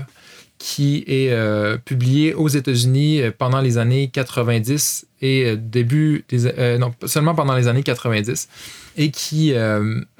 qui 0.59 1.05
est 1.07 1.31
euh, 1.31 1.77
publié 1.77 2.35
aux 2.35 2.49
États-Unis 2.49 3.21
euh, 3.21 3.31
pendant 3.37 3.61
les 3.61 3.79
années 3.79 4.09
90 4.09 5.07
et 5.21 5.57
début 5.57 6.25
des, 6.29 6.79
non 6.79 6.93
seulement 7.07 7.35
pendant 7.35 7.55
les 7.55 7.69
années 7.69 7.83
90 7.83 8.49
et 8.97 9.11
qui 9.11 9.53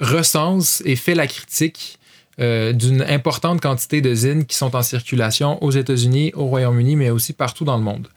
recense 0.01 0.83
et 0.85 0.97
fait 0.97 1.15
la 1.15 1.25
critique 1.25 1.99
d'une 2.37 3.05
importante 3.07 3.61
quantité 3.61 4.01
de 4.01 4.13
zines 4.13 4.45
qui 4.45 4.57
sont 4.57 4.75
en 4.75 4.81
circulation 4.81 5.61
aux 5.63 5.71
États-Unis, 5.71 6.33
au 6.35 6.47
Royaume-Uni, 6.47 6.97
mais 6.97 7.09
aussi 7.11 7.31
partout 7.31 7.63
dans 7.63 7.77
le 7.77 7.83
monde. 7.83 8.09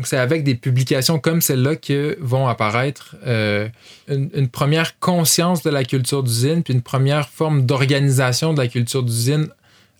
Donc, 0.00 0.06
c'est 0.06 0.16
avec 0.16 0.44
des 0.44 0.54
publications 0.54 1.18
comme 1.18 1.42
celle-là 1.42 1.76
que 1.76 2.16
vont 2.22 2.48
apparaître 2.48 3.16
euh, 3.26 3.68
une, 4.08 4.48
première 4.48 4.98
conscience 4.98 5.62
de 5.62 5.68
la 5.68 5.84
culture 5.84 6.22
d'usine, 6.22 6.62
puis 6.62 6.72
une 6.72 6.80
première 6.80 7.28
forme 7.28 7.66
d'organisation 7.66 8.54
de 8.54 8.62
la 8.62 8.68
culture 8.68 9.02
d'usine 9.02 9.48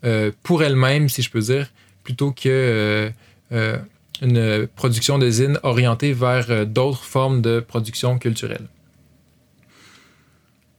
euh, 0.06 0.32
pour 0.42 0.62
elle-même, 0.62 1.10
si 1.10 1.20
je 1.20 1.28
peux 1.28 1.42
dire, 1.42 1.70
plutôt 2.02 2.32
que 2.32 3.12
euh, 3.52 3.76
une 4.22 4.66
production 4.74 5.18
d'usine 5.18 5.58
orientée 5.64 6.14
vers 6.14 6.64
d'autres 6.64 7.04
formes 7.04 7.42
de 7.42 7.60
production 7.60 8.18
culturelle. 8.18 8.68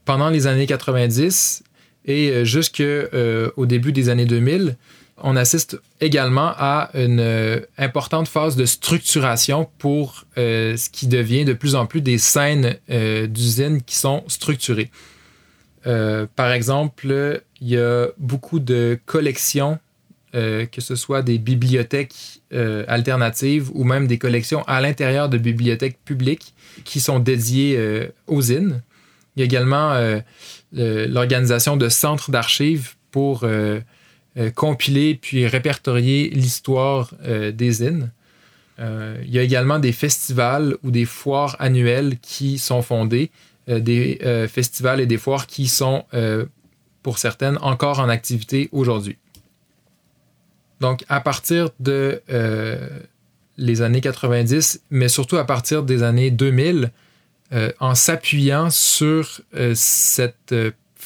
Pendant 0.04 0.30
les 0.30 0.48
années 0.48 0.66
90 0.66 1.62
et 2.06 2.44
jusqu'au 2.44 3.66
début 3.66 3.92
des 3.92 4.08
années 4.08 4.26
2000, 4.26 4.76
on 5.22 5.36
assiste 5.36 5.80
également 6.00 6.52
à 6.56 6.90
une 6.94 7.20
euh, 7.20 7.60
importante 7.78 8.28
phase 8.28 8.56
de 8.56 8.66
structuration 8.66 9.68
pour 9.78 10.24
euh, 10.36 10.76
ce 10.76 10.90
qui 10.90 11.06
devient 11.06 11.44
de 11.44 11.52
plus 11.52 11.74
en 11.74 11.86
plus 11.86 12.00
des 12.00 12.18
scènes 12.18 12.76
euh, 12.90 13.26
d'usines 13.26 13.82
qui 13.82 13.96
sont 13.96 14.24
structurées. 14.26 14.90
par 16.36 16.52
exemple, 16.52 17.42
il 17.60 17.68
y 17.68 17.76
a 17.76 18.08
beaucoup 18.18 18.60
de 18.60 18.98
collections, 19.04 19.78
que 20.32 20.80
ce 20.80 20.94
soit 20.94 21.22
des 21.22 21.38
bibliothèques 21.38 22.40
alternatives 22.86 23.68
ou 23.74 23.82
même 23.82 24.06
des 24.06 24.16
collections 24.16 24.62
à 24.68 24.80
l'intérieur 24.80 25.28
de 25.28 25.38
bibliothèques 25.38 25.98
publiques 26.04 26.54
qui 26.84 27.00
sont 27.00 27.18
dédiées 27.18 28.08
aux 28.28 28.42
zines. 28.42 28.80
Il 29.34 29.40
y 29.40 29.42
a 29.42 29.46
également 29.46 29.88
l'organisation 30.72 31.76
de 31.76 31.88
centres 31.88 32.30
d'archives 32.30 32.94
pour 33.10 33.44
compiler 34.54 35.14
puis 35.14 35.46
répertorier 35.46 36.30
l'histoire 36.30 37.12
euh, 37.24 37.52
des 37.52 37.70
zines. 37.72 38.10
Euh, 38.78 39.20
il 39.24 39.30
y 39.30 39.38
a 39.38 39.42
également 39.42 39.78
des 39.78 39.92
festivals 39.92 40.76
ou 40.82 40.90
des 40.90 41.04
foires 41.04 41.56
annuelles 41.58 42.18
qui 42.20 42.58
sont 42.58 42.82
fondées, 42.82 43.30
des 43.68 44.18
festivals 44.50 45.00
et 45.00 45.06
des 45.06 45.18
foires 45.18 45.46
qui 45.46 45.68
sont, 45.68 46.04
pour 47.04 47.18
certaines, 47.18 47.58
encore 47.58 48.00
en 48.00 48.08
activité 48.08 48.68
aujourd'hui. 48.72 49.18
Donc, 50.80 51.04
à 51.08 51.20
partir 51.20 51.68
de 51.78 52.20
les 53.56 53.82
années 53.82 54.00
90, 54.00 54.82
mais 54.90 55.06
surtout 55.06 55.36
à 55.36 55.44
partir 55.44 55.84
des 55.84 56.02
années 56.02 56.32
2000, 56.32 56.90
en 57.78 57.94
s'appuyant 57.94 58.68
sur 58.70 59.42
cette 59.74 60.54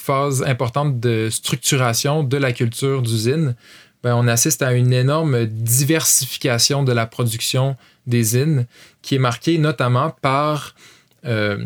phase 0.06 0.42
importante 0.42 1.00
de 1.00 1.28
structuration 1.30 2.22
de 2.22 2.36
la 2.36 2.52
culture 2.52 3.02
d'usine, 3.02 3.56
ben, 4.02 4.14
on 4.14 4.28
assiste 4.28 4.62
à 4.62 4.72
une 4.72 4.92
énorme 4.92 5.46
diversification 5.46 6.84
de 6.84 6.92
la 6.92 7.06
production 7.06 7.76
des 8.06 8.22
zines 8.22 8.66
qui 9.02 9.16
est 9.16 9.18
marquée 9.18 9.58
notamment 9.58 10.10
par 10.22 10.76
euh, 11.24 11.64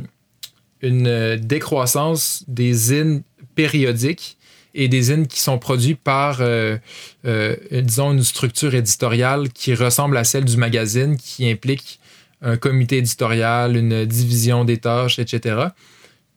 une 0.80 1.37
décroissance 1.37 2.44
des 2.49 2.73
zines 2.73 3.23
périodiques 3.54 4.38
et 4.73 4.88
des 4.88 5.02
zines 5.02 5.26
qui 5.26 5.40
sont 5.40 5.59
produits 5.59 5.97
par, 5.97 6.38
euh, 6.40 6.78
euh, 7.26 7.56
disons, 7.82 8.12
une 8.12 8.23
structure 8.23 8.75
éditoriale 8.75 9.50
qui 9.50 9.75
ressemble 9.75 10.16
à 10.16 10.25
celle 10.25 10.47
du 10.47 10.56
magazine, 10.56 11.16
qui 11.18 11.50
implique 11.50 12.00
un 12.40 12.56
comité 12.56 12.99
éditorial, 12.99 13.76
une 13.76 14.06
division 14.06 14.64
des 14.64 14.78
tâches, 14.78 15.18
etc. 15.18 15.66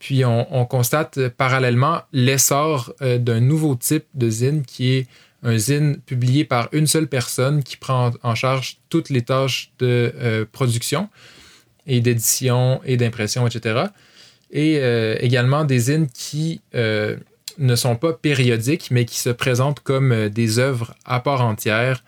Puis 0.04 0.26
on, 0.26 0.66
constate 0.66 1.30
parallèlement 1.30 2.02
l'essor 2.12 2.94
euh, 3.02 3.18
d'un 3.18 3.40
nouveau 3.40 3.74
type 3.76 4.04
de 4.16 4.30
zine 4.30 4.64
qui 4.66 4.96
est 4.96 5.08
un 5.44 5.58
zine 5.58 5.96
publié 6.06 6.44
par 6.44 6.68
une 6.74 6.88
seule 6.88 7.08
personne 7.08 7.64
qui 7.64 7.78
prend 7.78 8.12
en 8.22 8.36
charge 8.36 8.80
toutes 8.90 9.10
les 9.10 9.22
tâches 9.22 9.72
de 9.80 10.14
euh, 10.18 10.44
production 10.52 11.08
et 11.88 12.02
d'édition 12.02 12.82
et 12.84 12.98
d'impression, 12.98 13.48
etc. 13.48 13.86
Et 14.52 14.80
euh, 14.82 15.16
également 15.22 15.64
des 15.64 15.80
zines 15.80 16.10
qui 16.14 16.60
ne 16.74 17.76
sont 17.78 17.96
pas 17.96 18.12
périodiques, 18.12 18.90
mais 18.92 19.06
qui 19.06 19.20
se 19.20 19.30
présentent 19.30 19.80
comme 19.80 20.28
des 20.28 20.60
œuvres 20.60 20.96
à 21.06 21.22
part 21.22 21.46
entière, 21.46 22.04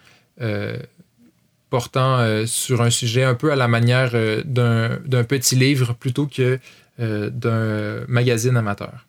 portant 1.69 2.45
sur 2.45 2.81
un 2.81 2.89
sujet 2.89 3.23
un 3.23 3.35
peu 3.35 3.53
à 3.53 3.55
la 3.55 3.69
manière 3.69 4.11
d'un 4.43 5.23
petit 5.23 5.55
livre 5.55 5.93
plutôt 5.93 6.27
que 6.27 6.59
euh, 6.99 7.29
d'un 7.29 8.05
magazine 8.07 8.55
amateur. 8.55 9.05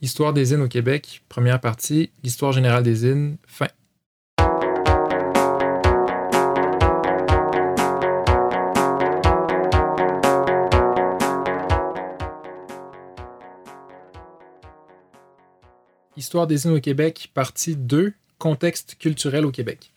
Histoire 0.00 0.32
des 0.32 0.46
zines 0.46 0.60
au 0.62 0.68
Québec, 0.68 1.22
première 1.28 1.60
partie, 1.60 2.10
l'histoire 2.22 2.52
générale 2.52 2.82
des 2.82 2.94
zines, 2.94 3.36
fin. 3.46 3.66
Histoire 16.16 16.46
des 16.46 16.56
zines 16.56 16.72
au 16.72 16.80
Québec, 16.80 17.30
partie 17.34 17.76
2, 17.76 18.14
contexte 18.38 18.96
culturel 18.98 19.44
au 19.44 19.50
Québec. 19.50 19.92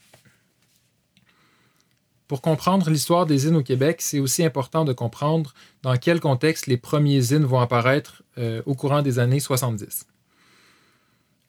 Pour 2.29 2.43
comprendre 2.43 2.91
l'histoire 2.91 3.25
des 3.25 3.39
zines 3.39 3.55
au 3.55 3.63
Québec, 3.63 4.01
c'est 4.01 4.19
aussi 4.19 4.43
important 4.45 4.85
de 4.85 4.93
comprendre 4.93 5.55
dans 5.81 5.97
quel 5.97 6.19
contexte 6.19 6.67
les 6.67 6.77
premiers 6.77 7.19
zines 7.21 7.43
vont 7.43 7.59
apparaître 7.59 8.21
euh, 8.37 8.61
au 8.67 8.75
courant 8.75 9.01
des 9.01 9.17
années 9.17 9.39
70. 9.39 10.05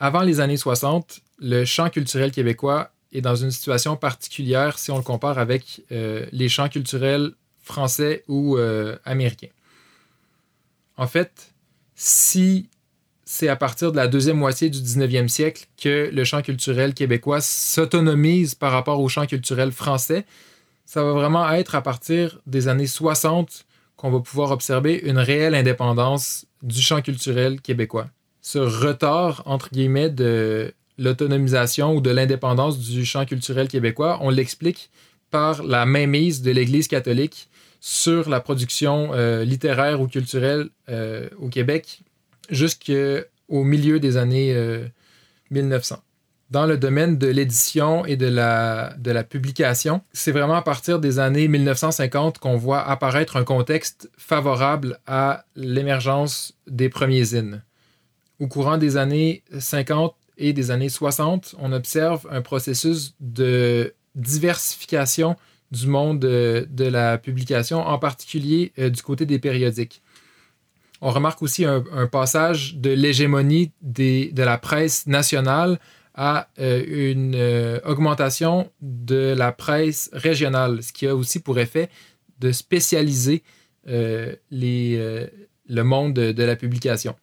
Avant 0.00 0.22
les 0.22 0.40
années 0.40 0.56
60, 0.56 1.20
le 1.38 1.66
champ 1.66 1.90
culturel 1.90 2.32
québécois 2.32 2.92
est 3.12 3.20
dans 3.20 3.37
une 3.37 3.50
situation 3.50 3.94
particulière 3.94 4.78
si 4.78 4.90
on 4.90 4.96
le 4.96 5.02
compare 5.02 5.38
avec 5.38 5.82
euh, 5.92 6.25
les 6.32 6.49
champs 6.49 6.70
culturels 6.70 7.32
français 7.62 8.25
ou 8.26 8.56
euh, 8.56 8.96
américains. 9.04 9.52
En 10.96 11.06
fait, 11.06 11.52
si 11.94 12.70
c'est 13.26 13.49
à 13.49 13.56
partir 13.56 13.92
de 13.92 13.96
la 13.96 14.08
deuxième 14.08 14.38
moitié 14.38 14.70
du 14.70 14.78
19e 14.78 15.28
siècle 15.28 15.66
que 15.76 16.08
le 16.10 16.25
champ 16.25 16.40
culturel 16.40 16.94
québécois 16.94 17.42
s'autonomise 17.42 18.54
par 18.54 18.72
rapport 18.72 18.99
au 18.99 19.10
champ 19.10 19.26
culturel 19.26 19.72
français, 19.72 20.25
ça 20.90 21.04
va 21.04 21.12
vraiment 21.12 21.49
être 21.52 21.76
à 21.76 21.82
partir 21.82 22.40
des 22.49 22.66
années 22.66 22.88
60 22.88 23.64
qu'on 23.94 24.11
va 24.11 24.18
pouvoir 24.18 24.50
observer 24.50 25.00
une 25.04 25.18
réelle 25.18 25.54
indépendance 25.54 26.47
du 26.64 26.82
champ 26.82 27.00
culturel 27.00 27.61
québécois. 27.61 28.09
Ce 28.40 28.59
retard, 28.59 29.44
entre 29.47 29.70
guillemets, 29.70 30.11
de 30.11 30.75
l'autonomisation 30.99 31.94
ou 31.94 32.00
de 32.00 32.11
l'indépendance 32.11 32.80
du 32.80 33.04
champ 33.04 33.25
culturel 33.25 33.68
québécois, 33.68 34.18
on 34.20 34.30
l'explique 34.30 34.90
par 35.30 35.62
la 35.62 35.87
mainmise 35.87 36.42
de 36.42 36.50
l'Église 36.50 36.88
catholique 36.88 37.49
sur 37.78 38.28
la 38.28 38.40
production 38.40 39.11
euh, 39.12 39.44
littéraire 39.44 40.00
ou 40.00 40.09
culturelle 40.09 40.70
euh, 40.88 41.28
au 41.38 41.47
Québec 41.50 42.00
jusqu'au 42.50 43.62
milieu 43.62 44.00
des 44.00 44.16
années 44.16 44.52
1900. 45.52 46.02
Euh, 46.50 46.52
Dans 46.52 46.66
le 46.66 46.76
domaine 46.76 47.19
de 47.19 47.28
l'édition 47.28 48.04
et 48.04 48.16
de 48.16 48.26
la, 48.26 48.95
de 48.99 49.11
la 49.11 49.25
publication, 49.25 50.02
c'est 50.12 50.33
vraiment 50.33 50.54
à 50.54 50.62
partir 50.62 50.99
des 50.99 51.19
années 51.19 51.49
1950 51.49 52.38
qu'on 52.38 52.57
voit 52.57 52.87
apparaître 52.87 53.37
un 53.37 53.45
contexte 53.45 54.11
favorable 54.16 54.99
à 55.07 55.45
l'émergence 55.57 56.54
des 56.66 56.88
premiers 56.88 57.25
zines. 57.25 57.62
Au 58.38 58.47
courant 58.47 58.78
des 58.78 58.97
années 58.97 59.42
50, 59.59 60.14
et 60.40 60.52
des 60.52 60.73
années 60.73 60.88
60, 60.88 61.54
on 61.59 61.73
observe 61.73 62.26
un 62.30 62.40
processus 62.40 63.14
de 63.21 63.95
diversification 64.16 65.37
du 65.71 65.87
monde 65.87 66.19
de, 66.19 66.85
la 66.85 67.19
publication, 67.19 67.78
en 67.78 67.99
particulier 67.99 68.73
euh, 68.78 68.90
du 68.90 69.02
côté 69.02 69.26
des 69.26 69.38
périodiques. 69.38 70.02
On 71.02 71.11
remarque 71.11 71.42
aussi 71.42 71.64
un, 71.64 71.83
passage 72.11 72.76
de 72.76 72.90
l'hégémonie 72.90 73.71
de 73.80 74.42
la 74.42 74.59
presse 74.59 75.07
nationale 75.07 75.78
à 76.14 76.48
euh, 76.58 77.12
une 77.12 77.34
euh, 77.34 77.80
augmentation 77.84 78.70
de 78.80 79.34
la 79.36 79.52
presse 79.52 80.10
régionale, 80.12 80.82
ce 80.82 80.92
qui 80.92 81.06
a 81.06 81.14
aussi 81.14 81.40
pour 81.40 81.58
effet 81.58 81.88
de 82.38 82.52
spécialiser 82.52 83.42
les, 83.86 85.28
le 85.68 85.82
monde 85.82 86.14
de 86.14 86.42
la 86.42 86.54
publication. 86.54 87.16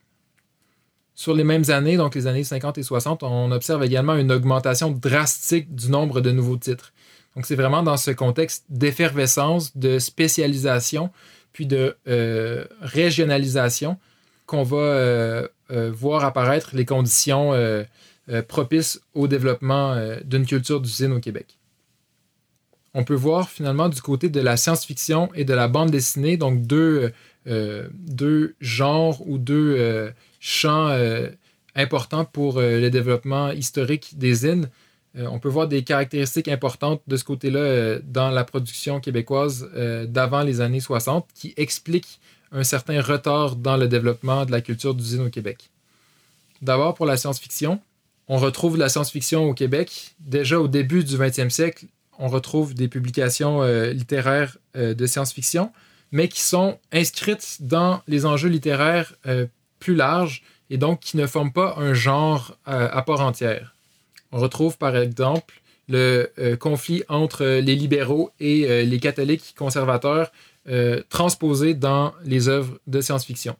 Sur 1.15 1.33
les 1.33 1.43
mêmes 1.43 1.69
années, 1.69 1.97
donc 1.97 2.13
les 2.13 2.27
années 2.27 2.43
50 2.43 2.77
et 2.77 2.83
60, 2.83 3.23
on 3.23 3.51
observe 3.51 3.83
également 3.83 4.15
une 4.15 4.31
augmentation 4.31 4.91
drastique 4.91 5.73
du 5.73 5.89
nombre 5.89 6.21
de 6.21 6.31
nouveaux 6.31 6.57
titres. 6.57 6.93
Donc 7.35 7.45
c'est 7.45 7.55
vraiment 7.55 7.83
dans 7.83 7.97
ce 7.97 8.11
contexte 8.11 8.65
d'effervescence, 8.69 9.77
de 9.77 9.97
spécialisation, 9.97 11.11
puis 11.53 11.65
de 11.65 11.97
euh, 12.07 12.65
régionalisation 12.81 13.97
qu'on 14.45 14.61
va 14.61 14.77
euh, 14.77 15.47
euh, 15.71 15.91
voir 15.91 16.23
apparaître 16.23 16.75
les 16.75 16.85
conditions 16.85 17.53
propices 18.47 18.99
au 19.13 19.27
développement 19.27 19.95
d'une 20.25 20.45
culture 20.45 20.81
d'usine 20.81 21.13
au 21.13 21.19
Québec. 21.19 21.57
On 22.93 23.03
peut 23.03 23.15
voir 23.15 23.49
finalement 23.49 23.89
du 23.89 24.01
côté 24.01 24.29
de 24.29 24.41
la 24.41 24.57
science-fiction 24.57 25.29
et 25.33 25.45
de 25.45 25.53
la 25.53 25.67
bande 25.67 25.91
dessinée, 25.91 26.35
donc 26.35 26.63
deux, 26.63 27.13
deux 27.45 28.55
genres 28.59 29.25
ou 29.27 29.37
deux 29.37 30.13
champ 30.39 30.89
euh, 30.89 31.29
important 31.75 32.25
pour 32.25 32.57
euh, 32.57 32.79
le 32.79 32.89
développement 32.89 33.51
historique 33.51 34.17
des 34.17 34.33
zines. 34.33 34.69
Euh, 35.17 35.27
on 35.29 35.39
peut 35.39 35.49
voir 35.49 35.67
des 35.67 35.83
caractéristiques 35.83 36.47
importantes 36.47 37.01
de 37.07 37.17
ce 37.17 37.23
côté-là 37.23 37.99
dans 38.03 38.29
la 38.29 38.43
production 38.43 38.99
québécoise 38.99 39.69
d'avant 40.07 40.43
les 40.43 40.61
années 40.61 40.79
60 40.79 41.27
qui 41.33 41.53
expliquent 41.57 42.19
un 42.51 42.63
certain 42.63 43.01
retard 43.01 43.55
dans 43.55 43.77
le 43.77 43.87
développement 43.87 44.45
de 44.45 44.51
la 44.51 44.61
culture 44.61 44.95
d'usine 44.95 45.21
au 45.21 45.29
Québec. 45.29 45.69
D'abord, 46.61 46.95
pour 46.95 47.05
la 47.05 47.17
science-fiction, 47.17 47.79
on 48.27 48.37
retrouve 48.37 48.77
la 48.77 48.89
science-fiction 48.89 49.49
au 49.49 49.53
Québec. 49.53 50.15
Déjà 50.19 50.59
au 50.59 50.67
début 50.67 51.03
du 51.03 51.17
20e 51.17 51.49
siècle, 51.49 51.85
on 52.19 52.27
retrouve 52.27 52.73
des 52.73 52.87
publications 52.87 53.63
littéraires 53.91 54.57
de 54.75 55.05
science-fiction, 55.05 55.71
mais 56.11 56.27
qui 56.27 56.41
sont 56.41 56.79
inscrites 56.91 57.57
dans 57.61 58.01
les 58.07 58.25
enjeux 58.25 58.49
littéraires 58.49 59.13
plus 59.79 59.95
large 59.95 60.41
et 60.69 60.77
donc 60.77 60.99
qui 60.99 61.17
ne 61.17 61.27
forment 61.27 61.51
pas 61.51 61.75
un 61.77 61.93
genre 61.93 62.57
euh, 62.67 62.89
à 62.91 63.01
part 63.01 63.21
entière. 63.21 63.75
On 64.31 64.39
retrouve 64.39 64.77
par 64.77 64.95
exemple 64.97 65.61
le 65.87 66.31
euh, 66.37 66.57
conflit 66.57 67.03
entre 67.07 67.45
les 67.45 67.75
libéraux 67.75 68.31
et 68.39 68.69
euh, 68.69 68.83
les 68.83 68.99
catholiques 68.99 69.55
conservateurs 69.57 70.31
transposé 71.07 71.75
dans 71.75 72.13
les 72.25 72.49
œuvres 72.49 72.77
de 72.87 72.99
science-fiction. 72.99 73.55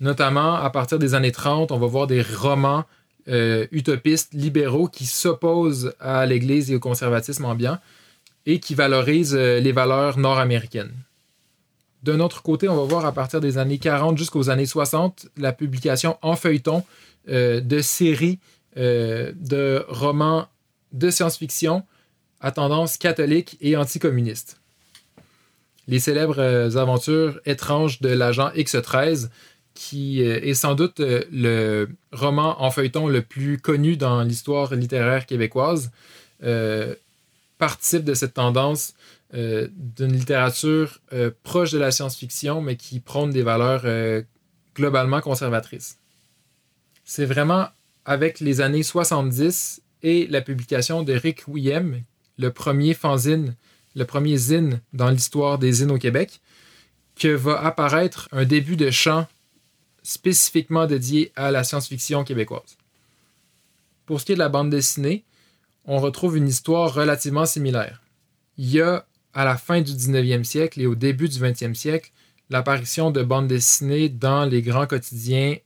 Notamment 0.00 0.54
à 0.54 0.70
partir 0.70 0.98
des 0.98 1.12
années 1.12 1.30
30, 1.30 1.70
on 1.72 1.78
va 1.78 1.86
voir 1.86 2.06
des 2.06 2.22
romans 2.22 2.84
utopistes 3.26 4.34
libéraux 4.34 4.88
qui 4.88 5.06
s'opposent 5.06 5.94
à 6.00 6.26
l'Église 6.26 6.70
et 6.70 6.76
au 6.76 6.80
conservatisme 6.80 7.44
ambiant 7.44 7.78
et 8.46 8.58
qui 8.58 8.74
valorisent 8.74 9.34
les 9.36 9.72
valeurs 9.72 10.18
nord-américaines. 10.18 10.92
D'un 12.02 12.18
autre 12.18 12.42
côté, 12.42 12.68
on 12.68 12.76
va 12.76 12.82
voir 12.82 13.06
à 13.06 13.12
partir 13.12 13.40
des 13.40 13.58
années 13.58 13.78
40 13.78 14.18
jusqu'aux 14.18 14.50
années 14.50 14.66
60 14.66 15.28
la 15.36 15.52
publication 15.52 16.18
en 16.22 16.34
feuilleton 16.34 16.82
euh, 17.28 17.60
de 17.60 17.80
séries 17.80 18.40
euh, 18.76 19.32
de 19.36 19.84
romans 19.88 20.48
de 20.92 21.10
science-fiction 21.10 21.84
à 22.40 22.50
tendance 22.50 22.96
catholique 22.96 23.56
et 23.60 23.76
anticommuniste. 23.76 24.60
Les 25.86 26.00
célèbres 26.00 26.40
euh, 26.40 26.76
aventures 26.76 27.40
étranges 27.46 28.00
de 28.00 28.08
l'agent 28.08 28.50
X-13, 28.56 29.28
qui 29.74 30.22
est 30.22 30.54
sans 30.54 30.74
doute 30.74 31.00
le 31.00 31.88
roman 32.12 32.62
en 32.62 32.70
feuilleton 32.70 33.08
le 33.08 33.22
plus 33.22 33.58
connu 33.58 33.96
dans 33.96 34.22
l'histoire 34.22 34.74
littéraire 34.74 35.26
québécoise, 35.26 35.90
participe 37.58 38.04
de 38.04 38.14
cette 38.14 38.34
tendance 38.34 38.94
euh, 39.34 39.68
d'une 39.72 40.12
littérature 40.12 40.98
euh, 41.14 41.30
proche 41.42 41.70
de 41.70 41.78
la 41.78 41.90
science-fiction, 41.90 42.60
mais 42.60 42.76
qui 42.76 43.00
prône 43.00 43.30
des 43.30 43.42
valeurs 43.42 43.82
euh, 43.86 44.20
globalement 44.76 45.22
conservatrices. 45.22 45.96
C'est 47.04 47.24
vraiment 47.24 47.68
avec 48.04 48.40
les 48.40 48.60
années 48.60 48.82
70 48.82 49.80
et 50.02 50.26
la 50.26 50.42
publication 50.42 51.02
de 51.02 51.14
Rick 51.14 51.44
William, 51.48 52.02
le 52.36 52.50
premier 52.50 52.92
fanzine, 52.92 53.56
le 53.94 54.04
premier 54.04 54.36
zine 54.36 54.82
dans 54.92 55.08
l'histoire 55.08 55.58
des 55.58 55.72
zines 55.72 55.92
au 55.92 55.98
Québec, 55.98 56.42
que 57.16 57.28
va 57.28 57.58
apparaître 57.64 58.28
un 58.32 58.44
début 58.44 58.76
de 58.76 58.90
chant 58.90 59.26
spécifiquement 60.02 60.86
dédié 60.86 61.32
à 61.36 61.50
la 61.50 61.64
science-fiction 61.64 62.24
québécoise. 62.24 62.76
Pour 64.06 64.20
ce 64.20 64.26
qui 64.26 64.32
est 64.32 64.36
de 64.36 64.40
la 64.40 64.48
bande 64.48 64.70
dessinée, 64.70 65.24
on 65.84 65.98
retrouve 65.98 66.36
une 66.36 66.48
histoire 66.48 66.92
relativement 66.92 67.46
similaire. 67.46 68.02
Il 68.58 68.70
y 68.70 68.80
a 68.80 69.06
à 69.34 69.44
la 69.44 69.56
fin 69.56 69.80
du 69.80 69.92
19e 69.92 70.44
siècle 70.44 70.80
et 70.80 70.86
au 70.86 70.94
début 70.94 71.28
du 71.28 71.38
20e 71.38 71.74
siècle 71.74 72.12
l'apparition 72.50 73.10
de 73.10 73.22
bandes 73.22 73.48
dessinées 73.48 74.08
dans 74.08 74.44
les 74.44 74.62
grands 74.62 74.86
quotidiens 74.86 75.56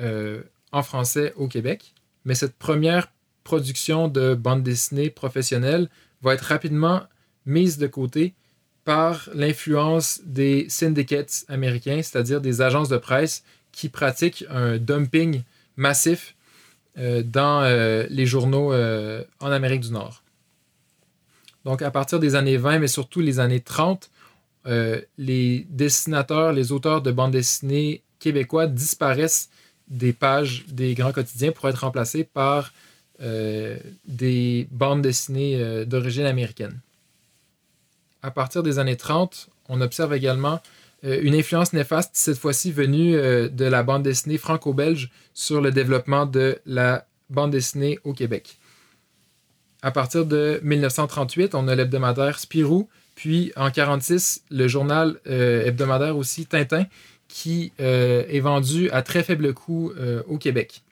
euh, 0.00 0.42
en 0.72 0.82
français 0.82 1.32
au 1.36 1.48
Québec. 1.48 1.94
Mais 2.24 2.34
cette 2.34 2.56
première 2.56 3.08
production 3.44 4.08
de 4.08 4.34
bandes 4.34 4.62
dessinées 4.62 5.10
professionnelles 5.10 5.88
va 6.22 6.34
être 6.34 6.42
rapidement 6.42 7.02
mise 7.46 7.78
de 7.78 7.86
côté 7.86 8.34
par 8.84 9.30
l'influence 9.34 10.20
des 10.24 10.66
syndicates 10.68 11.44
américains, 11.48 12.00
c'est-à-dire 12.02 12.40
des 12.40 12.60
agences 12.60 12.88
de 12.88 12.98
presse 12.98 13.44
qui 13.74 13.88
pratiquent 13.88 14.44
un 14.50 14.78
dumping 14.78 15.42
massif 15.76 16.34
euh, 16.98 17.22
dans 17.22 17.62
euh, 17.62 18.06
les 18.08 18.26
journaux 18.26 18.72
en 18.72 19.50
Amérique 19.50 19.82
du 19.82 19.90
Nord. 19.90 20.22
Donc, 21.64 21.80
à 21.82 21.90
partir 21.90 22.20
des 22.20 22.34
années 22.34 22.58
20, 22.58 22.78
mais 22.78 22.88
surtout 22.88 23.20
les 23.20 23.40
années 23.40 23.60
30, 23.60 24.10
euh, 24.66 25.00
les 25.18 25.66
dessinateurs, 25.70 26.52
les 26.52 26.72
auteurs 26.72 27.02
de 27.02 27.10
bandes 27.10 27.32
dessinées 27.32 28.02
québécois 28.18 28.66
disparaissent 28.66 29.50
des 29.88 30.12
pages 30.12 30.64
des 30.68 30.94
grands 30.94 31.12
quotidiens 31.12 31.52
pour 31.52 31.68
être 31.68 31.80
remplacés 31.80 32.24
par 32.24 32.72
euh, 33.20 33.78
des 34.06 34.66
bandes 34.70 35.02
dessinées 35.02 35.56
euh, 35.56 35.84
d'origine 35.84 36.24
américaine. 36.24 36.80
À 38.22 38.30
partir 38.30 38.62
des 38.62 38.78
années 38.78 38.96
30, 38.96 39.48
on 39.68 39.80
observe 39.82 40.14
également 40.14 40.60
une 41.04 41.34
influence 41.34 41.72
néfaste, 41.74 42.12
cette 42.14 42.38
fois-ci 42.38 42.72
venue 42.72 43.12
de 43.12 43.64
la 43.64 43.82
bande 43.82 44.02
dessinée 44.02 44.38
franco-belge 44.38 45.10
sur 45.34 45.60
le 45.60 45.70
développement 45.70 46.24
de 46.24 46.58
la 46.64 47.06
bande 47.28 47.50
dessinée 47.50 47.98
au 48.04 48.14
Québec. 48.14 48.58
À 49.82 49.90
partir 49.90 50.24
de 50.24 50.60
1938, 50.62 51.54
on 51.54 51.68
a 51.68 51.74
l'hebdomadaire 51.74 52.38
Spirou, 52.38 52.88
puis 53.14 53.52
en 53.54 53.64
1946, 53.64 54.44
le 54.50 54.66
journal 54.66 55.20
euh, 55.26 55.66
hebdomadaire 55.66 56.16
aussi 56.16 56.46
Tintin, 56.46 56.86
qui 57.28 57.72
euh, 57.80 58.24
est 58.28 58.40
vendu 58.40 58.90
à 58.90 59.02
très 59.02 59.22
faible 59.22 59.52
coût 59.52 59.92
euh, 59.98 60.22
au 60.26 60.38
Québec. 60.38 60.82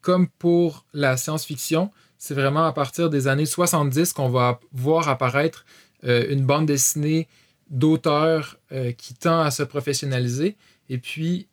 comme 0.00 0.28
pour 0.28 0.84
la 0.92 1.16
science-fiction, 1.16 1.90
c'est 2.18 2.34
vraiment 2.34 2.66
à 2.66 2.74
partir 2.74 3.08
des 3.08 3.26
années 3.26 3.46
70 3.46 4.12
qu'on 4.12 4.28
va 4.28 4.60
voir 4.72 5.08
apparaître 5.08 5.64
euh, 6.04 6.26
une 6.28 6.44
bande 6.44 6.66
dessinée 6.66 7.26
d'auteurs 7.70 8.58
euh, 8.72 8.92
qui 8.92 9.14
tend 9.14 9.40
à 9.40 9.50
se 9.50 9.62
professionnaliser. 9.62 10.56
Et 10.88 10.98
puis, 10.98 11.48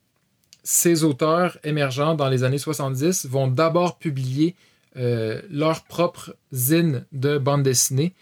ces 0.62 1.04
auteurs 1.04 1.58
émergents 1.64 2.14
dans 2.14 2.28
les 2.28 2.44
années 2.44 2.58
70 2.58 3.26
vont 3.26 3.48
d'abord 3.48 3.98
publier 3.98 4.54
euh, 4.96 5.40
leur 5.50 5.84
propre 5.84 6.36
de 6.52 7.38
bande 7.38 7.62
dessinée. 7.62 8.12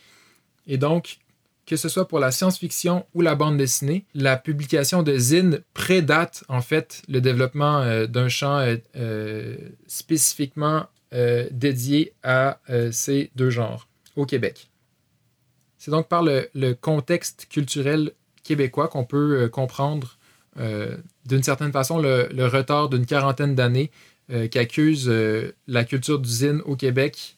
Et 0.67 0.79
donc, 0.79 1.19
que 1.67 1.77
ce 1.77 1.89
soit 1.89 2.07
pour 2.07 2.21
la 2.21 2.31
science-fiction 2.31 3.07
ou 3.15 3.23
la 3.23 3.35
bande 3.35 3.57
dessinée, 3.57 4.05
la 4.15 4.37
publication 4.37 5.03
de 5.03 5.17
zine 5.19 5.61
prédate 5.75 6.45
en 6.49 6.63
fait 6.63 7.03
le 7.09 7.21
développement 7.21 7.81
euh, 7.81 8.07
d'un 8.07 8.29
champ 8.29 8.65
euh, 8.97 9.57
spécifiquement 9.87 10.87
dédié 11.51 12.13
à 12.23 12.61
ces 12.93 13.33
deux 13.35 13.51
genres 13.51 13.89
au 14.15 14.27
Québec. 14.27 14.70
C'est 15.81 15.91
donc 15.91 16.07
par 16.07 16.23
le, 16.23 16.73
contexte 16.75 17.49
culturel 17.51 18.13
québécois 18.45 18.87
qu'on 18.87 19.05
peut 19.05 19.49
comprendre 19.49 20.19
d'une 21.27 21.43
certaine 21.43 21.73
façon 21.73 21.99
le, 21.99 22.47
retard 22.47 22.89
d'une 22.89 23.07
quarantaine 23.07 23.57
d'années 23.57 23.91
qu'accuse 24.51 25.11
la 25.67 25.85
culture 25.85 26.21
d'usine 26.21 26.61
au 26.67 26.77
Québec 26.77 27.37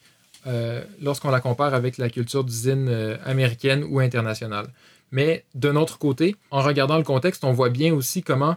euh, 0.48 0.82
lorsqu'on 1.00 1.30
la 1.30 1.40
compare 1.40 1.72
avec 1.72 1.98
la 1.98 2.10
culture 2.10 2.42
d'usine 2.42 2.88
euh, 2.88 3.16
américaine 3.24 3.84
ou 3.88 4.00
internationale. 4.00 4.66
Mais 5.12 5.44
d'un 5.54 5.76
autre 5.76 5.98
côté, 5.98 6.34
en 6.50 6.62
regardant 6.62 6.96
le 6.96 7.04
contexte, 7.04 7.44
on 7.44 7.52
voit 7.52 7.68
bien 7.68 7.94
aussi 7.94 8.24
comment 8.24 8.56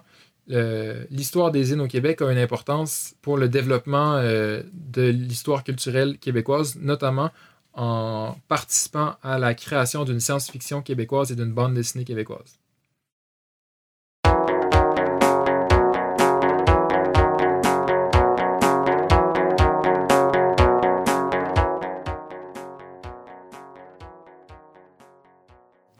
euh, 0.49 1.03
l'histoire 1.11 1.51
des 1.51 1.73
îles 1.73 1.81
au 1.81 1.87
Québec 1.87 2.23
a 2.23 2.31
une 2.31 2.39
importance 2.39 3.13
pour 3.21 3.37
le 3.37 3.49
développement 3.49 4.19
de 4.21 5.01
l'histoire 5.03 5.63
culturelle 5.63 6.17
québécoise, 6.17 6.75
notamment 6.81 7.29
en 7.75 8.35
participant 8.47 9.15
à 9.21 9.37
la 9.37 9.53
création 9.53 10.05
d'une 10.05 10.19
science-fiction 10.19 10.81
québécoise 10.81 11.31
et 11.31 11.35
d'une 11.35 11.51
bande 11.51 11.73
dessinée 11.73 12.05
québécoise. 12.05 12.57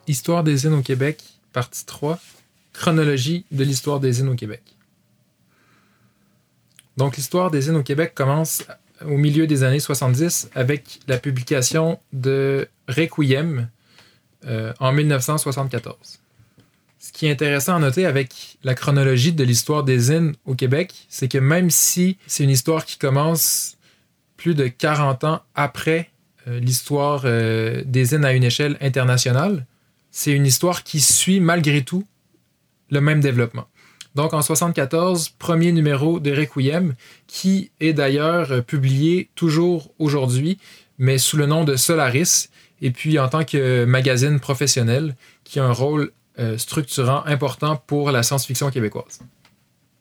Histoire 0.07 0.43
des 0.43 0.65
îles 0.65 0.73
au 0.73 0.81
Québec, 0.81 1.23
partie 1.51 1.85
3. 1.85 2.19
Chronologie 2.73 3.45
de 3.51 3.63
l'histoire 3.63 3.99
des 3.99 4.19
îles 4.19 4.29
au 4.29 4.35
Québec. 4.35 4.61
Donc 6.95 7.17
l'histoire 7.17 7.49
des 7.49 7.67
îles 7.67 7.75
au 7.75 7.83
Québec 7.83 8.13
commence 8.13 8.63
au 9.08 9.18
milieu 9.18 9.48
des 9.48 9.63
années 9.63 9.80
70 9.80 10.50
avec 10.56 11.00
la 11.08 11.18
publication 11.18 12.00
de 12.13 12.68
Requiem 12.88 13.70
euh, 14.46 14.74
en 14.80 14.91
1974. 14.94 16.20
Ce 17.00 17.12
qui 17.12 17.28
est 17.28 17.32
intéressant 17.32 17.76
à 17.76 17.80
noter 17.80 18.06
avec 18.06 18.58
la 18.63 18.74
chronologie 18.74 19.32
de 19.32 19.44
l'histoire 19.44 19.84
des 19.84 20.12
îles 20.12 20.34
au 20.46 20.56
Québec, 20.56 21.06
c'est 21.08 21.28
que 21.28 21.38
même 21.38 21.70
si 21.70 22.18
c'est 22.26 22.44
une 22.44 22.50
histoire 22.50 22.86
qui 22.86 22.98
commence 22.98 23.78
plus 24.38 24.56
de 24.56 24.68
40 24.68 25.24
ans 25.24 25.41
après 25.54 26.10
euh, 26.48 26.60
l'histoire 26.60 27.24
euh, 27.26 27.84
des 27.86 28.13
îles 28.13 28.26
à 28.26 28.34
une 28.34 28.44
échelle 28.44 28.78
internationale, 28.82 29.65
c'est 30.12 30.32
une 30.32 30.46
histoire 30.46 30.84
qui 30.84 31.00
suit 31.00 31.39
malgré 31.39 31.84
tout 31.84 32.06
le 32.89 33.02
même 33.02 33.22
développement. 33.22 33.68
Donc 34.15 34.34
en 34.34 34.41
74, 34.41 35.30
premier 35.38 35.71
numéro 35.71 36.19
de 36.19 36.32
Requiem, 36.32 36.95
qui 37.28 37.71
est 37.80 37.93
d'ailleurs 37.93 38.63
publié 38.63 39.30
toujours 39.36 39.91
aujourd'hui, 39.99 40.58
mais 40.97 41.17
sous 41.17 41.38
le 41.38 41.45
nom 41.45 41.65
de 41.65 41.75
Solaris, 41.75 42.49
et 42.82 42.91
puis 42.91 43.19
en 43.19 43.28
tant 43.28 43.43
que 43.43 43.86
magazine 43.86 44.39
professionnel, 44.39 45.15
qui 45.43 45.60
a 45.60 45.65
un 45.65 45.73
rôle 45.73 46.12
euh, 46.39 46.58
structurant 46.58 47.23
important 47.25 47.82
pour 47.88 48.12
la 48.12 48.23
science-fiction 48.23 48.69
québécoise. 48.69 49.19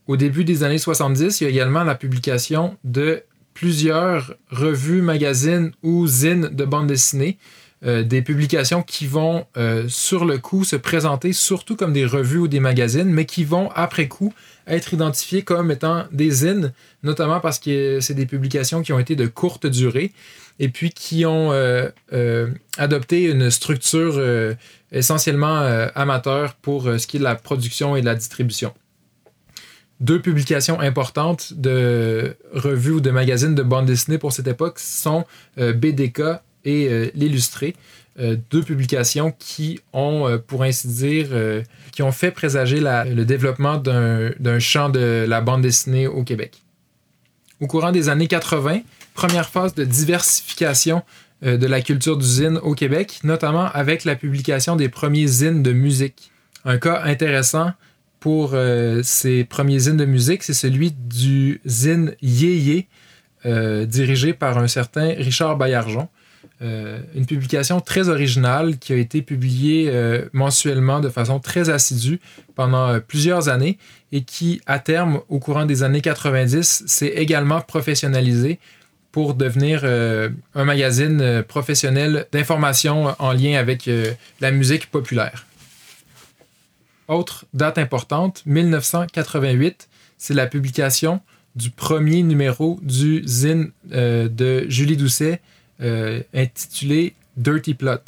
Au 0.07 0.17
début 0.17 0.45
des 0.45 0.63
années 0.65 0.79
70, 0.79 1.41
il 1.41 1.45
y 1.45 1.47
a 1.47 1.51
également 1.51 1.85
la 1.85 1.95
publication 1.95 2.77
de 2.85 3.23
plusieurs 3.55 4.35
revues, 4.51 5.01
magazines 5.01 5.73
ou 5.83 6.07
zines 6.07 6.49
de 6.49 6.65
bande 6.65 6.89
dessinée, 6.89 7.39
euh, 7.87 8.03
des 8.03 8.23
publications 8.23 8.83
qui 8.83 9.07
vont 9.07 9.45
euh, 9.59 9.85
sur 9.89 10.25
le 10.25 10.39
coup 10.39 10.65
se 10.65 10.75
présenter 10.75 11.35
surtout 11.35 11.77
comme 11.77 11.93
des 11.93 12.07
revues 12.07 12.39
ou 12.39 12.49
des 12.49 12.61
magazines, 12.61 13.11
mais 13.11 13.27
qui 13.27 13.45
vont 13.45 13.71
après 13.75 14.09
coup 14.09 14.33
être 14.67 14.95
identifiées 14.95 15.43
comme 15.43 15.71
étant 15.71 16.05
des 16.11 16.31
zines, 16.31 16.73
notamment 17.03 17.41
parce 17.41 17.59
que 17.59 18.01
c'est 18.01 18.15
des 18.15 18.25
publications 18.25 18.81
qui 18.81 18.95
ont 18.95 18.99
été 18.99 19.17
de 19.17 19.27
courte 19.27 19.67
durée 19.67 20.13
et 20.59 20.71
puis 20.71 20.91
qui 20.91 21.27
ont 21.27 21.53
euh, 21.53 22.49
adopté 22.79 23.25
une 23.25 23.51
structure 23.51 24.19
essentiellement 24.91 25.59
amateur 25.95 26.55
pour 26.55 26.85
ce 26.85 27.07
qui 27.07 27.19
est 27.19 27.21
de 27.21 27.25
la 27.25 27.35
production 27.35 27.97
et 27.97 28.01
de 28.01 28.07
la 28.07 28.15
distribution. 28.15 28.73
Deux 30.01 30.23
publications 30.23 30.81
importantes 30.81 31.53
de 31.55 32.35
revues 32.55 32.93
ou 32.93 33.01
de 33.01 33.11
magazines 33.11 33.55
de 33.55 33.63
bande 33.63 33.87
dessinée 33.87 34.17
pour 34.17 34.33
cette 34.33 34.47
époque 34.47 34.79
sont 34.79 35.25
BDK 35.59 36.41
et 36.65 36.89
euh, 36.89 37.11
l'illustré. 37.15 37.75
Euh, 38.19 38.37
deux 38.51 38.63
publications 38.63 39.35
qui 39.39 39.81
ont, 39.93 40.29
euh, 40.29 40.39
pour 40.39 40.63
ainsi 40.63 40.89
dire, 40.89 41.29
qui 41.93 42.03
ont 42.03 42.13
fait 42.13 42.31
présager 42.31 42.81
le 42.81 43.25
développement 43.25 43.77
d'un 43.77 44.59
champ 44.59 44.89
de 44.89 45.25
la 45.29 45.41
bande 45.41 45.63
dessinée 45.63 46.07
au 46.07 46.23
Québec. 46.23 46.63
Au 47.61 47.67
courant 47.67 47.93
des 47.93 48.09
années 48.09 48.27
80, 48.27 48.81
première 49.15 49.49
phase 49.49 49.75
de 49.75 49.85
diversification 49.85 51.03
de 51.43 51.67
la 51.67 51.83
culture 51.83 52.17
d'usine 52.17 52.59
au 52.63 52.75
Québec, 52.75 53.21
notamment 53.23 53.67
avec 53.67 54.05
la 54.05 54.17
publication 54.17 54.77
des 54.77 54.89
premiers 54.89 55.27
zines 55.27 55.63
de 55.63 55.73
musique. 55.73 56.33
Un 56.65 56.79
cas 56.79 57.03
intéressant 57.05 57.73
pour 58.19 58.57
ces 59.03 59.45
premiers 59.45 59.79
zines 59.79 59.97
de 59.97 60.05
musique, 60.05 60.43
c'est 60.43 60.55
celui 60.55 60.91
du 60.93 61.61
zine 61.65 62.15
Yéyé, 62.23 62.89
dirigé 63.45 64.33
par 64.33 64.59
un 64.59 64.67
certain 64.67 65.15
Richard 65.17 65.57
Baillargeon. 65.57 66.09
Euh, 66.63 67.01
une 67.17 67.27
publication 67.27 67.81
très 67.81 68.09
originale 68.09 68.79
qui 68.79 68.93
a 68.93 68.97
été 68.97 69.23
publiée 69.23 69.89
euh, 69.89 70.27
mensuellement 70.33 71.01
de 71.01 71.09
façon 71.09 71.41
très 71.41 71.69
assidue 71.69 72.21
pendant 72.55 72.89
euh, 72.91 73.01
plusieurs 73.01 73.49
années 73.49 73.77
et 74.13 74.23
qui, 74.23 74.61
à 74.67 74.79
terme, 74.79 75.21
au 75.29 75.41
courant 75.41 75.67
des 75.67 75.83
années 75.83 76.01
90, 76.01 76.85
s'est 76.87 77.09
également 77.09 77.61
professionnalisé 77.61 78.61
pour 79.11 79.35
devenir 79.35 79.85
un 79.85 80.65
magazine 80.65 81.45
professionnel 81.47 82.27
d'information 82.33 83.15
en 83.21 83.33
lien 83.33 83.57
avec 83.57 83.89
la 84.41 84.51
musique 84.51 84.91
populaire. 84.91 85.47
Autre 87.07 87.45
date 87.55 87.79
importante, 87.79 88.43
1988, 88.45 89.89
c'est 90.19 90.35
la 90.35 90.49
publication 90.49 91.21
du 91.55 91.71
premier 91.71 92.25
numéro 92.25 92.81
du 92.83 93.23
zine 93.25 93.71
de 93.85 94.67
Julie 94.69 94.97
Doucet, 94.97 95.41
euh, 95.81 96.21
intitulé 96.33 97.15
Dirty 97.37 97.75
Plot. 97.75 98.01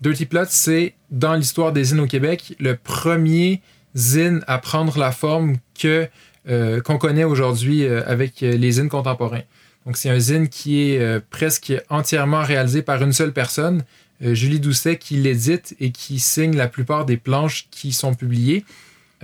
Dirty 0.00 0.26
Plot, 0.26 0.46
c'est 0.48 0.94
dans 1.10 1.34
l'histoire 1.34 1.72
des 1.72 1.84
zines 1.84 2.00
au 2.00 2.06
Québec 2.06 2.54
le 2.58 2.76
premier 2.76 3.62
zine 3.94 4.42
à 4.46 4.58
prendre 4.58 4.98
la 4.98 5.10
forme 5.10 5.56
que 5.78 6.08
euh, 6.48 6.80
qu'on 6.80 6.98
connaît 6.98 7.24
aujourd'hui 7.24 7.84
euh, 7.84 8.02
avec 8.06 8.40
les 8.40 8.72
zines 8.72 8.88
contemporains. 8.88 9.42
Donc 9.86 9.96
c'est 9.96 10.10
un 10.10 10.18
zine 10.18 10.48
qui 10.48 10.82
est 10.82 11.20
presque 11.30 11.72
entièrement 11.90 12.42
réalisé 12.42 12.82
par 12.82 13.02
une 13.04 13.12
seule 13.12 13.32
personne, 13.32 13.84
Julie 14.20 14.58
Doucet, 14.58 14.96
qui 14.96 15.16
l'édite 15.16 15.76
et 15.78 15.92
qui 15.92 16.18
signe 16.18 16.56
la 16.56 16.66
plupart 16.66 17.06
des 17.06 17.16
planches 17.16 17.68
qui 17.70 17.92
sont 17.92 18.12
publiées. 18.12 18.64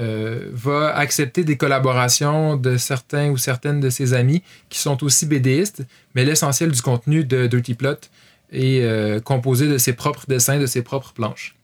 Euh, 0.03 0.49
va 0.53 0.97
accepter 0.97 1.45
des 1.45 1.57
collaborations 1.57 2.57
de 2.57 2.77
certains 2.77 3.31
ou 3.31 3.37
certaines 3.37 3.79
de 3.79 3.89
ses 3.89 4.15
amis 4.15 4.43
qui 4.69 4.81
sont 4.81 5.05
aussi 5.05 5.27
BDistes, 5.27 5.85
mais 6.17 6.25
l'essentiel 6.25 6.73
du 6.73 6.83
contenu 6.83 7.25
de 7.25 7.47
Dirty 7.47 7.75
Plot 7.75 7.99
est 8.51 8.81
euh, 8.81 9.21
composé 9.21 9.69
de 9.69 9.79
ses 9.79 9.93
propres 9.93 10.25
dessins, 10.27 10.59
de 10.59 10.67
ses 10.67 10.83
propres 10.83 11.13
planches. 11.13 11.55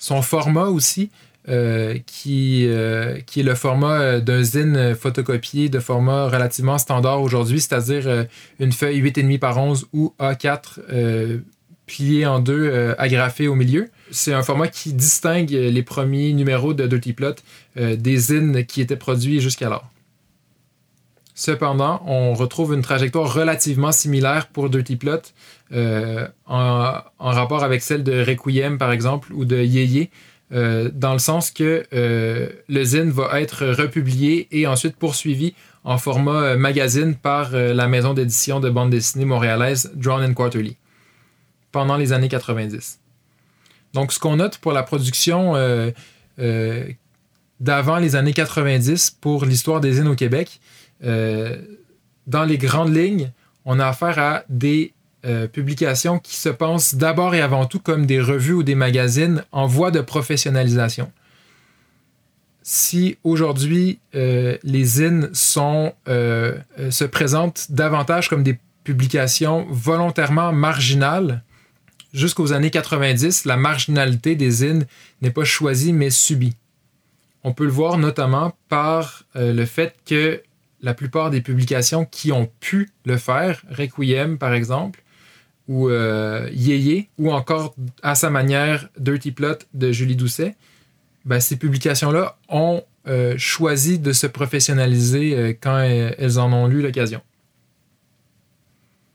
Son 0.00 0.22
format 0.22 0.64
aussi, 0.64 1.10
euh, 1.48 1.98
qui, 2.04 2.64
est 2.64 3.36
le 3.36 3.54
format 3.54 4.18
d'un 4.18 4.42
zine 4.42 4.96
photocopié 4.96 5.68
de 5.68 5.78
format 5.78 6.28
relativement 6.28 6.78
standard 6.78 7.20
aujourd'hui, 7.20 7.60
c'est-à-dire 7.60 8.26
une 8.58 8.72
feuille 8.72 9.00
8,5 9.00 9.38
par 9.38 9.58
11 9.58 9.86
ou 9.92 10.12
A4 10.18 10.80
pliée 11.86 12.26
en 12.26 12.38
deux, 12.38 12.94
agrafée 12.98 13.48
au 13.48 13.54
milieu 13.54 13.90
c'est 14.14 14.32
un 14.32 14.42
format 14.42 14.68
qui 14.68 14.92
distingue 14.92 15.50
les 15.50 15.82
premiers 15.82 16.32
numéros 16.32 16.74
de 16.74 16.86
Dirty 16.86 17.12
Plot 17.12 17.34
euh, 17.76 17.96
des 17.96 18.16
zines 18.16 18.64
qui 18.64 18.80
étaient 18.80 18.96
produits 18.96 19.40
jusqu'alors. 19.40 19.90
Cependant, 21.34 22.00
on 22.06 22.34
retrouve 22.34 22.74
une 22.74 22.82
trajectoire 22.82 23.32
relativement 23.32 23.90
similaire 23.90 24.46
pour 24.46 24.70
Dirty 24.70 24.96
Plot 24.96 25.22
euh, 25.72 26.28
en, 26.46 27.02
rapport 27.18 27.64
avec 27.64 27.82
celle 27.82 28.04
de 28.04 28.24
Requiem, 28.24 28.78
par 28.78 28.92
exemple, 28.92 29.32
ou 29.32 29.44
de 29.44 29.56
Yeye, 29.56 30.10
euh, 30.52 30.90
dans 30.94 31.12
le 31.12 31.18
sens 31.18 31.50
que 31.50 31.82
le 31.90 32.84
zine 32.84 33.10
va 33.10 33.40
être 33.40 33.66
republié 33.66 34.46
et 34.52 34.68
ensuite 34.68 34.94
poursuivi 34.94 35.54
en 35.82 35.98
format 35.98 36.56
magazine 36.56 37.16
par 37.16 37.50
la 37.50 37.88
maison 37.88 38.14
d'édition 38.14 38.60
de 38.60 38.70
bande 38.70 38.90
dessinée 38.90 39.24
montréalaise 39.24 39.90
Drawn 39.96 40.22
and 40.24 40.34
Quarterly 40.34 40.76
pendant 41.74 41.96
les 41.96 42.12
années 42.12 42.28
90. 42.28 43.00
Donc, 43.92 44.12
ce 44.12 44.18
qu'on 44.18 44.36
note 44.36 44.58
pour 44.58 44.72
la 44.72 44.84
production 44.84 45.54
d'avant 47.60 47.98
les 47.98 48.16
années 48.16 48.32
90 48.32 49.18
pour 49.20 49.44
l'histoire 49.44 49.80
des 49.80 49.94
zines 49.94 50.08
au 50.08 50.14
Québec, 50.14 50.60
dans 51.00 52.44
les 52.44 52.58
grandes 52.58 52.94
lignes, 52.94 53.30
on 53.64 53.80
a 53.80 53.86
affaire 53.86 54.18
à 54.18 54.44
des 54.48 54.92
euh, 55.24 55.48
publications 55.48 56.18
qui 56.18 56.36
se 56.36 56.50
pensent 56.50 56.96
d'abord 56.96 57.34
et 57.34 57.40
avant 57.40 57.64
tout 57.64 57.80
comme 57.80 58.04
des 58.04 58.20
revues 58.20 58.52
ou 58.52 58.62
des 58.62 58.74
magazines 58.74 59.42
en 59.52 59.66
voie 59.66 59.90
de 59.90 60.02
professionnalisation. 60.02 61.10
Si 62.62 63.16
aujourd'hui 63.24 64.00
euh, 64.14 64.58
les 64.62 64.84
zines 64.84 65.30
euh, 66.08 66.58
se 66.90 67.04
présentent 67.04 67.70
davantage 67.70 68.28
comme 68.28 68.42
des 68.42 68.58
publications 68.84 69.66
volontairement 69.70 70.52
marginales, 70.52 71.42
jusqu'aux 72.14 72.54
années 72.54 72.70
90, 72.70 73.44
la 73.44 73.58
marginalité 73.58 74.36
des 74.36 74.50
zines 74.50 74.86
n'est 75.20 75.30
pas 75.30 75.44
choisie 75.44 75.92
mais 75.92 76.08
subie. 76.08 76.56
On 77.42 77.52
peut 77.52 77.64
le 77.64 77.70
voir 77.70 77.98
notamment 77.98 78.56
par 78.70 79.24
le 79.34 79.66
fait 79.66 79.94
que 80.06 80.40
la 80.80 80.94
plupart 80.94 81.30
des 81.30 81.40
publications 81.40 82.04
qui 82.04 82.32
ont 82.32 82.50
pu 82.60 82.90
le 83.04 83.16
faire, 83.16 83.62
Requiem 83.70 84.38
par 84.38 84.54
exemple, 84.54 85.02
ou 85.66 85.88
euh, 85.88 86.48
ou 87.18 87.32
encore 87.32 87.74
à 88.02 88.14
sa 88.14 88.30
manière 88.30 88.88
Dirty 88.98 89.32
Plot 89.32 89.58
de 89.72 89.92
Julie 89.92 90.16
Doucet, 90.16 90.54
ben, 91.24 91.40
ces 91.40 91.56
publications-là 91.56 92.36
ont 92.50 92.82
euh, 93.08 93.34
choisi 93.38 93.98
de 93.98 94.12
se 94.12 94.26
professionnaliser 94.26 95.34
euh, 95.34 95.52
quand 95.58 95.78
elles 95.78 96.38
en 96.38 96.52
ont 96.52 96.70
eu 96.70 96.82
l'occasion. 96.82 97.22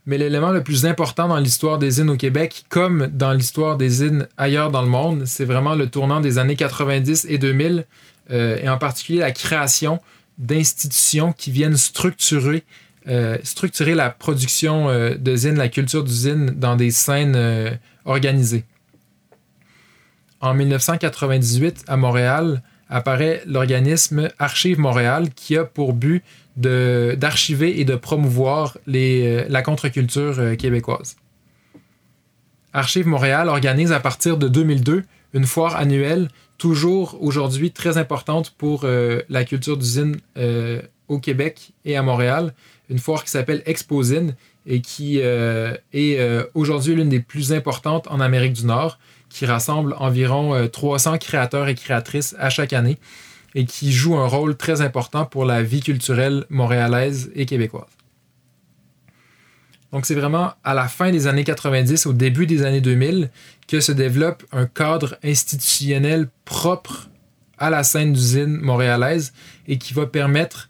Mais 0.09 0.17
l'élément 0.17 0.49
le 0.49 0.63
plus 0.63 0.85
important 0.85 1.27
dans 1.27 1.37
l'histoire 1.37 1.77
des 1.77 1.91
zines 1.91 2.09
au 2.09 2.17
Québec, 2.17 2.65
comme 2.67 3.07
dans 3.07 3.31
l'histoire 3.31 3.77
des 3.77 3.89
zines 3.89 4.27
ailleurs 4.37 4.71
dans 4.71 4.81
le 4.81 4.87
monde, 4.87 5.23
c'est 5.25 5.45
vraiment 5.45 5.75
le 5.75 5.87
tournant 5.87 6.19
des 6.19 6.39
années 6.39 6.55
90 6.55 7.27
et 7.29 7.37
2000, 7.37 7.85
et 8.31 8.69
en 8.69 8.77
particulier 8.77 9.19
la 9.19 9.31
création 9.31 9.99
d'institutions 10.39 11.31
qui 11.31 11.51
viennent 11.51 11.77
structurer 11.77 12.63
euh, 13.07 13.37
structurer 13.43 13.95
la 13.95 14.09
production 14.09 14.89
euh, 14.89 15.15
de 15.15 15.57
la 15.57 15.69
culture 15.69 16.03
d'usine 16.03 16.51
dans 16.51 16.75
des 16.75 16.91
scènes 16.91 17.35
euh, 17.35 17.71
organisées. 18.05 18.65
En 20.41 20.53
1998, 20.53 21.85
à 21.87 21.97
Montréal, 21.97 22.61
apparaît 22.89 23.41
l'organisme 23.45 24.29
Archive 24.39 24.79
Montréal 24.79 25.29
qui 25.35 25.55
a 25.57 25.63
pour 25.63 25.93
but 25.93 26.23
d'archiver 26.55 27.79
et 27.79 27.85
de 27.85 27.95
promouvoir 27.95 28.77
les, 28.85 29.47
la 29.47 29.61
contre-culture 29.61 30.57
québécoise. 30.57 31.15
Archive 32.73 33.07
Montréal 33.07 33.47
organise 33.47 33.91
à 33.91 33.99
partir 33.99 34.37
de 34.37 34.47
2002 34.47 35.03
une 35.33 35.45
foire 35.45 35.77
annuelle, 35.77 36.27
toujours 36.57 37.17
aujourd'hui 37.21 37.71
très 37.71 37.97
importante 37.97 38.53
pour 38.57 38.85
la 38.85 39.45
culture 39.45 39.77
d'usine 39.77 40.17
au 41.07 41.19
Québec 41.19 41.71
et 41.85 41.95
à 41.95 42.01
Montréal, 42.01 42.53
une 42.89 42.99
foire 42.99 43.23
qui 43.23 43.31
s'appelle 43.31 43.61
Exposine 43.65 44.35
et 44.65 44.81
qui 44.81 45.19
euh, 45.21 45.73
est 45.93 46.19
euh, 46.19 46.43
aujourd'hui 46.53 46.95
l'une 46.95 47.09
des 47.09 47.19
plus 47.19 47.53
importantes 47.53 48.07
en 48.09 48.19
Amérique 48.19 48.53
du 48.53 48.65
Nord, 48.65 48.99
qui 49.29 49.45
rassemble 49.45 49.95
environ 49.97 50.67
300 50.67 51.13
euh, 51.13 51.17
créateurs 51.17 51.67
et 51.67 51.75
créatrices 51.75 52.35
à 52.39 52.49
chaque 52.49 52.73
année 52.73 52.97
et 53.55 53.65
qui 53.65 53.91
joue 53.91 54.15
un 54.17 54.27
rôle 54.27 54.55
très 54.55 54.81
important 54.81 55.25
pour 55.25 55.45
la 55.45 55.63
vie 55.63 55.81
culturelle 55.81 56.45
montréalaise 56.49 57.31
et 57.35 57.45
québécoise. 57.45 57.89
Donc 59.91 60.05
c'est 60.05 60.13
vraiment 60.13 60.53
à 60.63 60.75
la 60.75 60.87
fin 60.87 61.11
des 61.11 61.25
années 61.25 61.43
90, 61.43 62.05
au 62.05 62.13
début 62.13 62.45
des 62.45 62.63
années 62.63 62.81
2000, 62.81 63.31
que 63.67 63.79
se 63.79 63.91
développe 63.91 64.43
un 64.51 64.67
cadre 64.67 65.17
institutionnel 65.23 66.27
propre 66.45 67.09
à 67.57 67.71
la 67.71 67.83
scène 67.83 68.13
d'usine 68.13 68.57
montréalaise 68.57 69.33
et 69.67 69.79
qui 69.79 69.93
va 69.93 70.05
permettre 70.05 70.69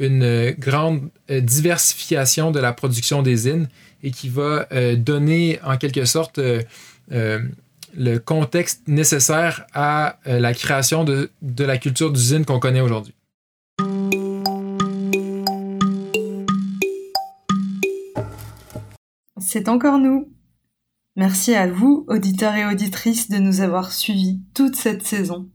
une 0.00 0.54
grande 0.58 1.10
euh, 1.30 1.40
diversification 1.40 2.50
de 2.50 2.58
la 2.58 2.72
production 2.72 3.22
des 3.22 3.36
zines 3.36 3.68
et 4.02 4.10
qui 4.10 4.28
va 4.28 4.66
euh, 4.72 4.96
donner 4.96 5.60
en 5.62 5.76
quelque 5.76 6.06
sorte 6.06 6.38
euh, 6.38 6.62
le 7.10 8.18
contexte 8.18 8.86
nécessaire 8.86 9.66
à 9.74 10.18
la 10.24 10.54
création 10.54 11.04
de, 11.04 11.30
de 11.42 11.64
la 11.64 11.78
culture 11.78 12.12
d'usine 12.12 12.44
qu'on 12.44 12.60
connaît 12.60 12.80
aujourd'hui. 12.80 13.14
C'est 19.40 19.68
encore 19.68 19.98
nous. 19.98 20.28
Merci 21.16 21.54
à 21.54 21.66
vous, 21.66 22.04
auditeurs 22.08 22.54
et 22.54 22.66
auditrices, 22.66 23.28
de 23.28 23.38
nous 23.38 23.62
avoir 23.62 23.90
suivis 23.90 24.40
toute 24.54 24.76
cette 24.76 25.04
saison. 25.04 25.48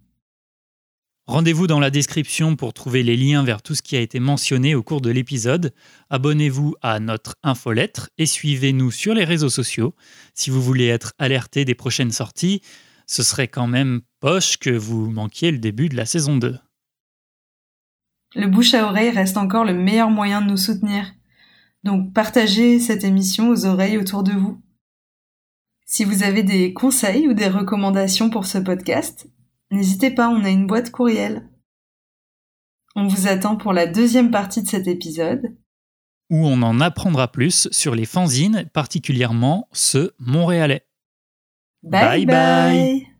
Rendez-vous 1.28 1.66
dans 1.66 1.80
la 1.80 1.90
description 1.90 2.56
pour 2.56 2.74
trouver 2.74 3.02
les 3.02 3.18
liens 3.18 3.44
vers 3.44 3.64
tout 3.64 3.74
ce 3.74 3.82
qui 3.82 3.96
a 3.96 4.00
été 4.00 4.20
mentionné 4.20 4.76
au 4.76 4.84
cours 4.84 5.02
de 5.02 5.10
l'épisode. 5.10 5.74
Abonnez-vous 6.12 6.76
à 6.84 7.00
notre 7.00 7.36
infolettre 7.42 8.12
et 8.20 8.28
suivez-nous 8.28 8.92
sur 8.92 9.16
les 9.16 9.24
réseaux 9.24 9.50
sociaux. 9.50 9.96
Si 10.36 10.52
vous 10.52 10.62
voulez 10.62 10.86
être 10.86 11.14
alerté 11.18 11.66
des 11.66 11.74
prochaines 11.74 12.12
sorties, 12.12 12.62
ce 13.08 13.24
serait 13.24 13.48
quand 13.48 13.66
même 13.66 14.02
poche 14.20 14.58
que 14.58 14.70
vous 14.70 15.10
manquiez 15.10 15.50
le 15.50 15.58
début 15.58 15.90
de 15.90 15.96
la 15.96 16.06
saison 16.06 16.38
2. 16.38 16.60
Le 18.36 18.48
bouche 18.48 18.76
à 18.76 18.86
oreille 18.86 19.10
reste 19.10 19.38
encore 19.38 19.66
le 19.66 19.74
meilleur 19.74 20.12
moyen 20.12 20.42
de 20.42 20.52
nous 20.52 20.58
soutenir. 20.58 21.12
Donc 21.84 22.14
partagez 22.14 22.80
cette 22.80 23.04
émission 23.04 23.50
aux 23.50 23.66
oreilles 23.66 23.98
autour 23.98 24.22
de 24.22 24.34
vous. 24.34 24.62
Si 25.88 26.04
vous 26.04 26.22
avez 26.22 26.44
des 26.44 26.72
conseils 26.72 27.28
ou 27.28 27.34
des 27.34 27.48
recommandations 27.48 28.30
pour 28.30 28.46
ce 28.46 28.60
podcast, 28.60 29.28
N'hésitez 29.76 30.10
pas, 30.10 30.30
on 30.30 30.46
a 30.46 30.50
une 30.50 30.68
boîte 30.68 30.90
courriel. 30.90 31.50
On 32.96 33.08
vous 33.08 33.28
attend 33.28 33.58
pour 33.58 33.74
la 33.74 33.88
deuxième 33.88 34.32
partie 34.32 34.64
de 34.64 34.70
cet 34.70 34.88
épisode. 34.88 35.54
Où 36.30 36.48
on 36.48 36.62
en 36.62 36.80
apprendra 36.80 37.30
plus 37.30 37.68
sur 37.72 37.94
les 37.94 38.06
fanzines, 38.06 38.70
particulièrement 38.74 39.68
ceux 39.74 40.16
montréalais. 40.18 40.88
bye. 41.84 42.26
bye. 42.26 43.15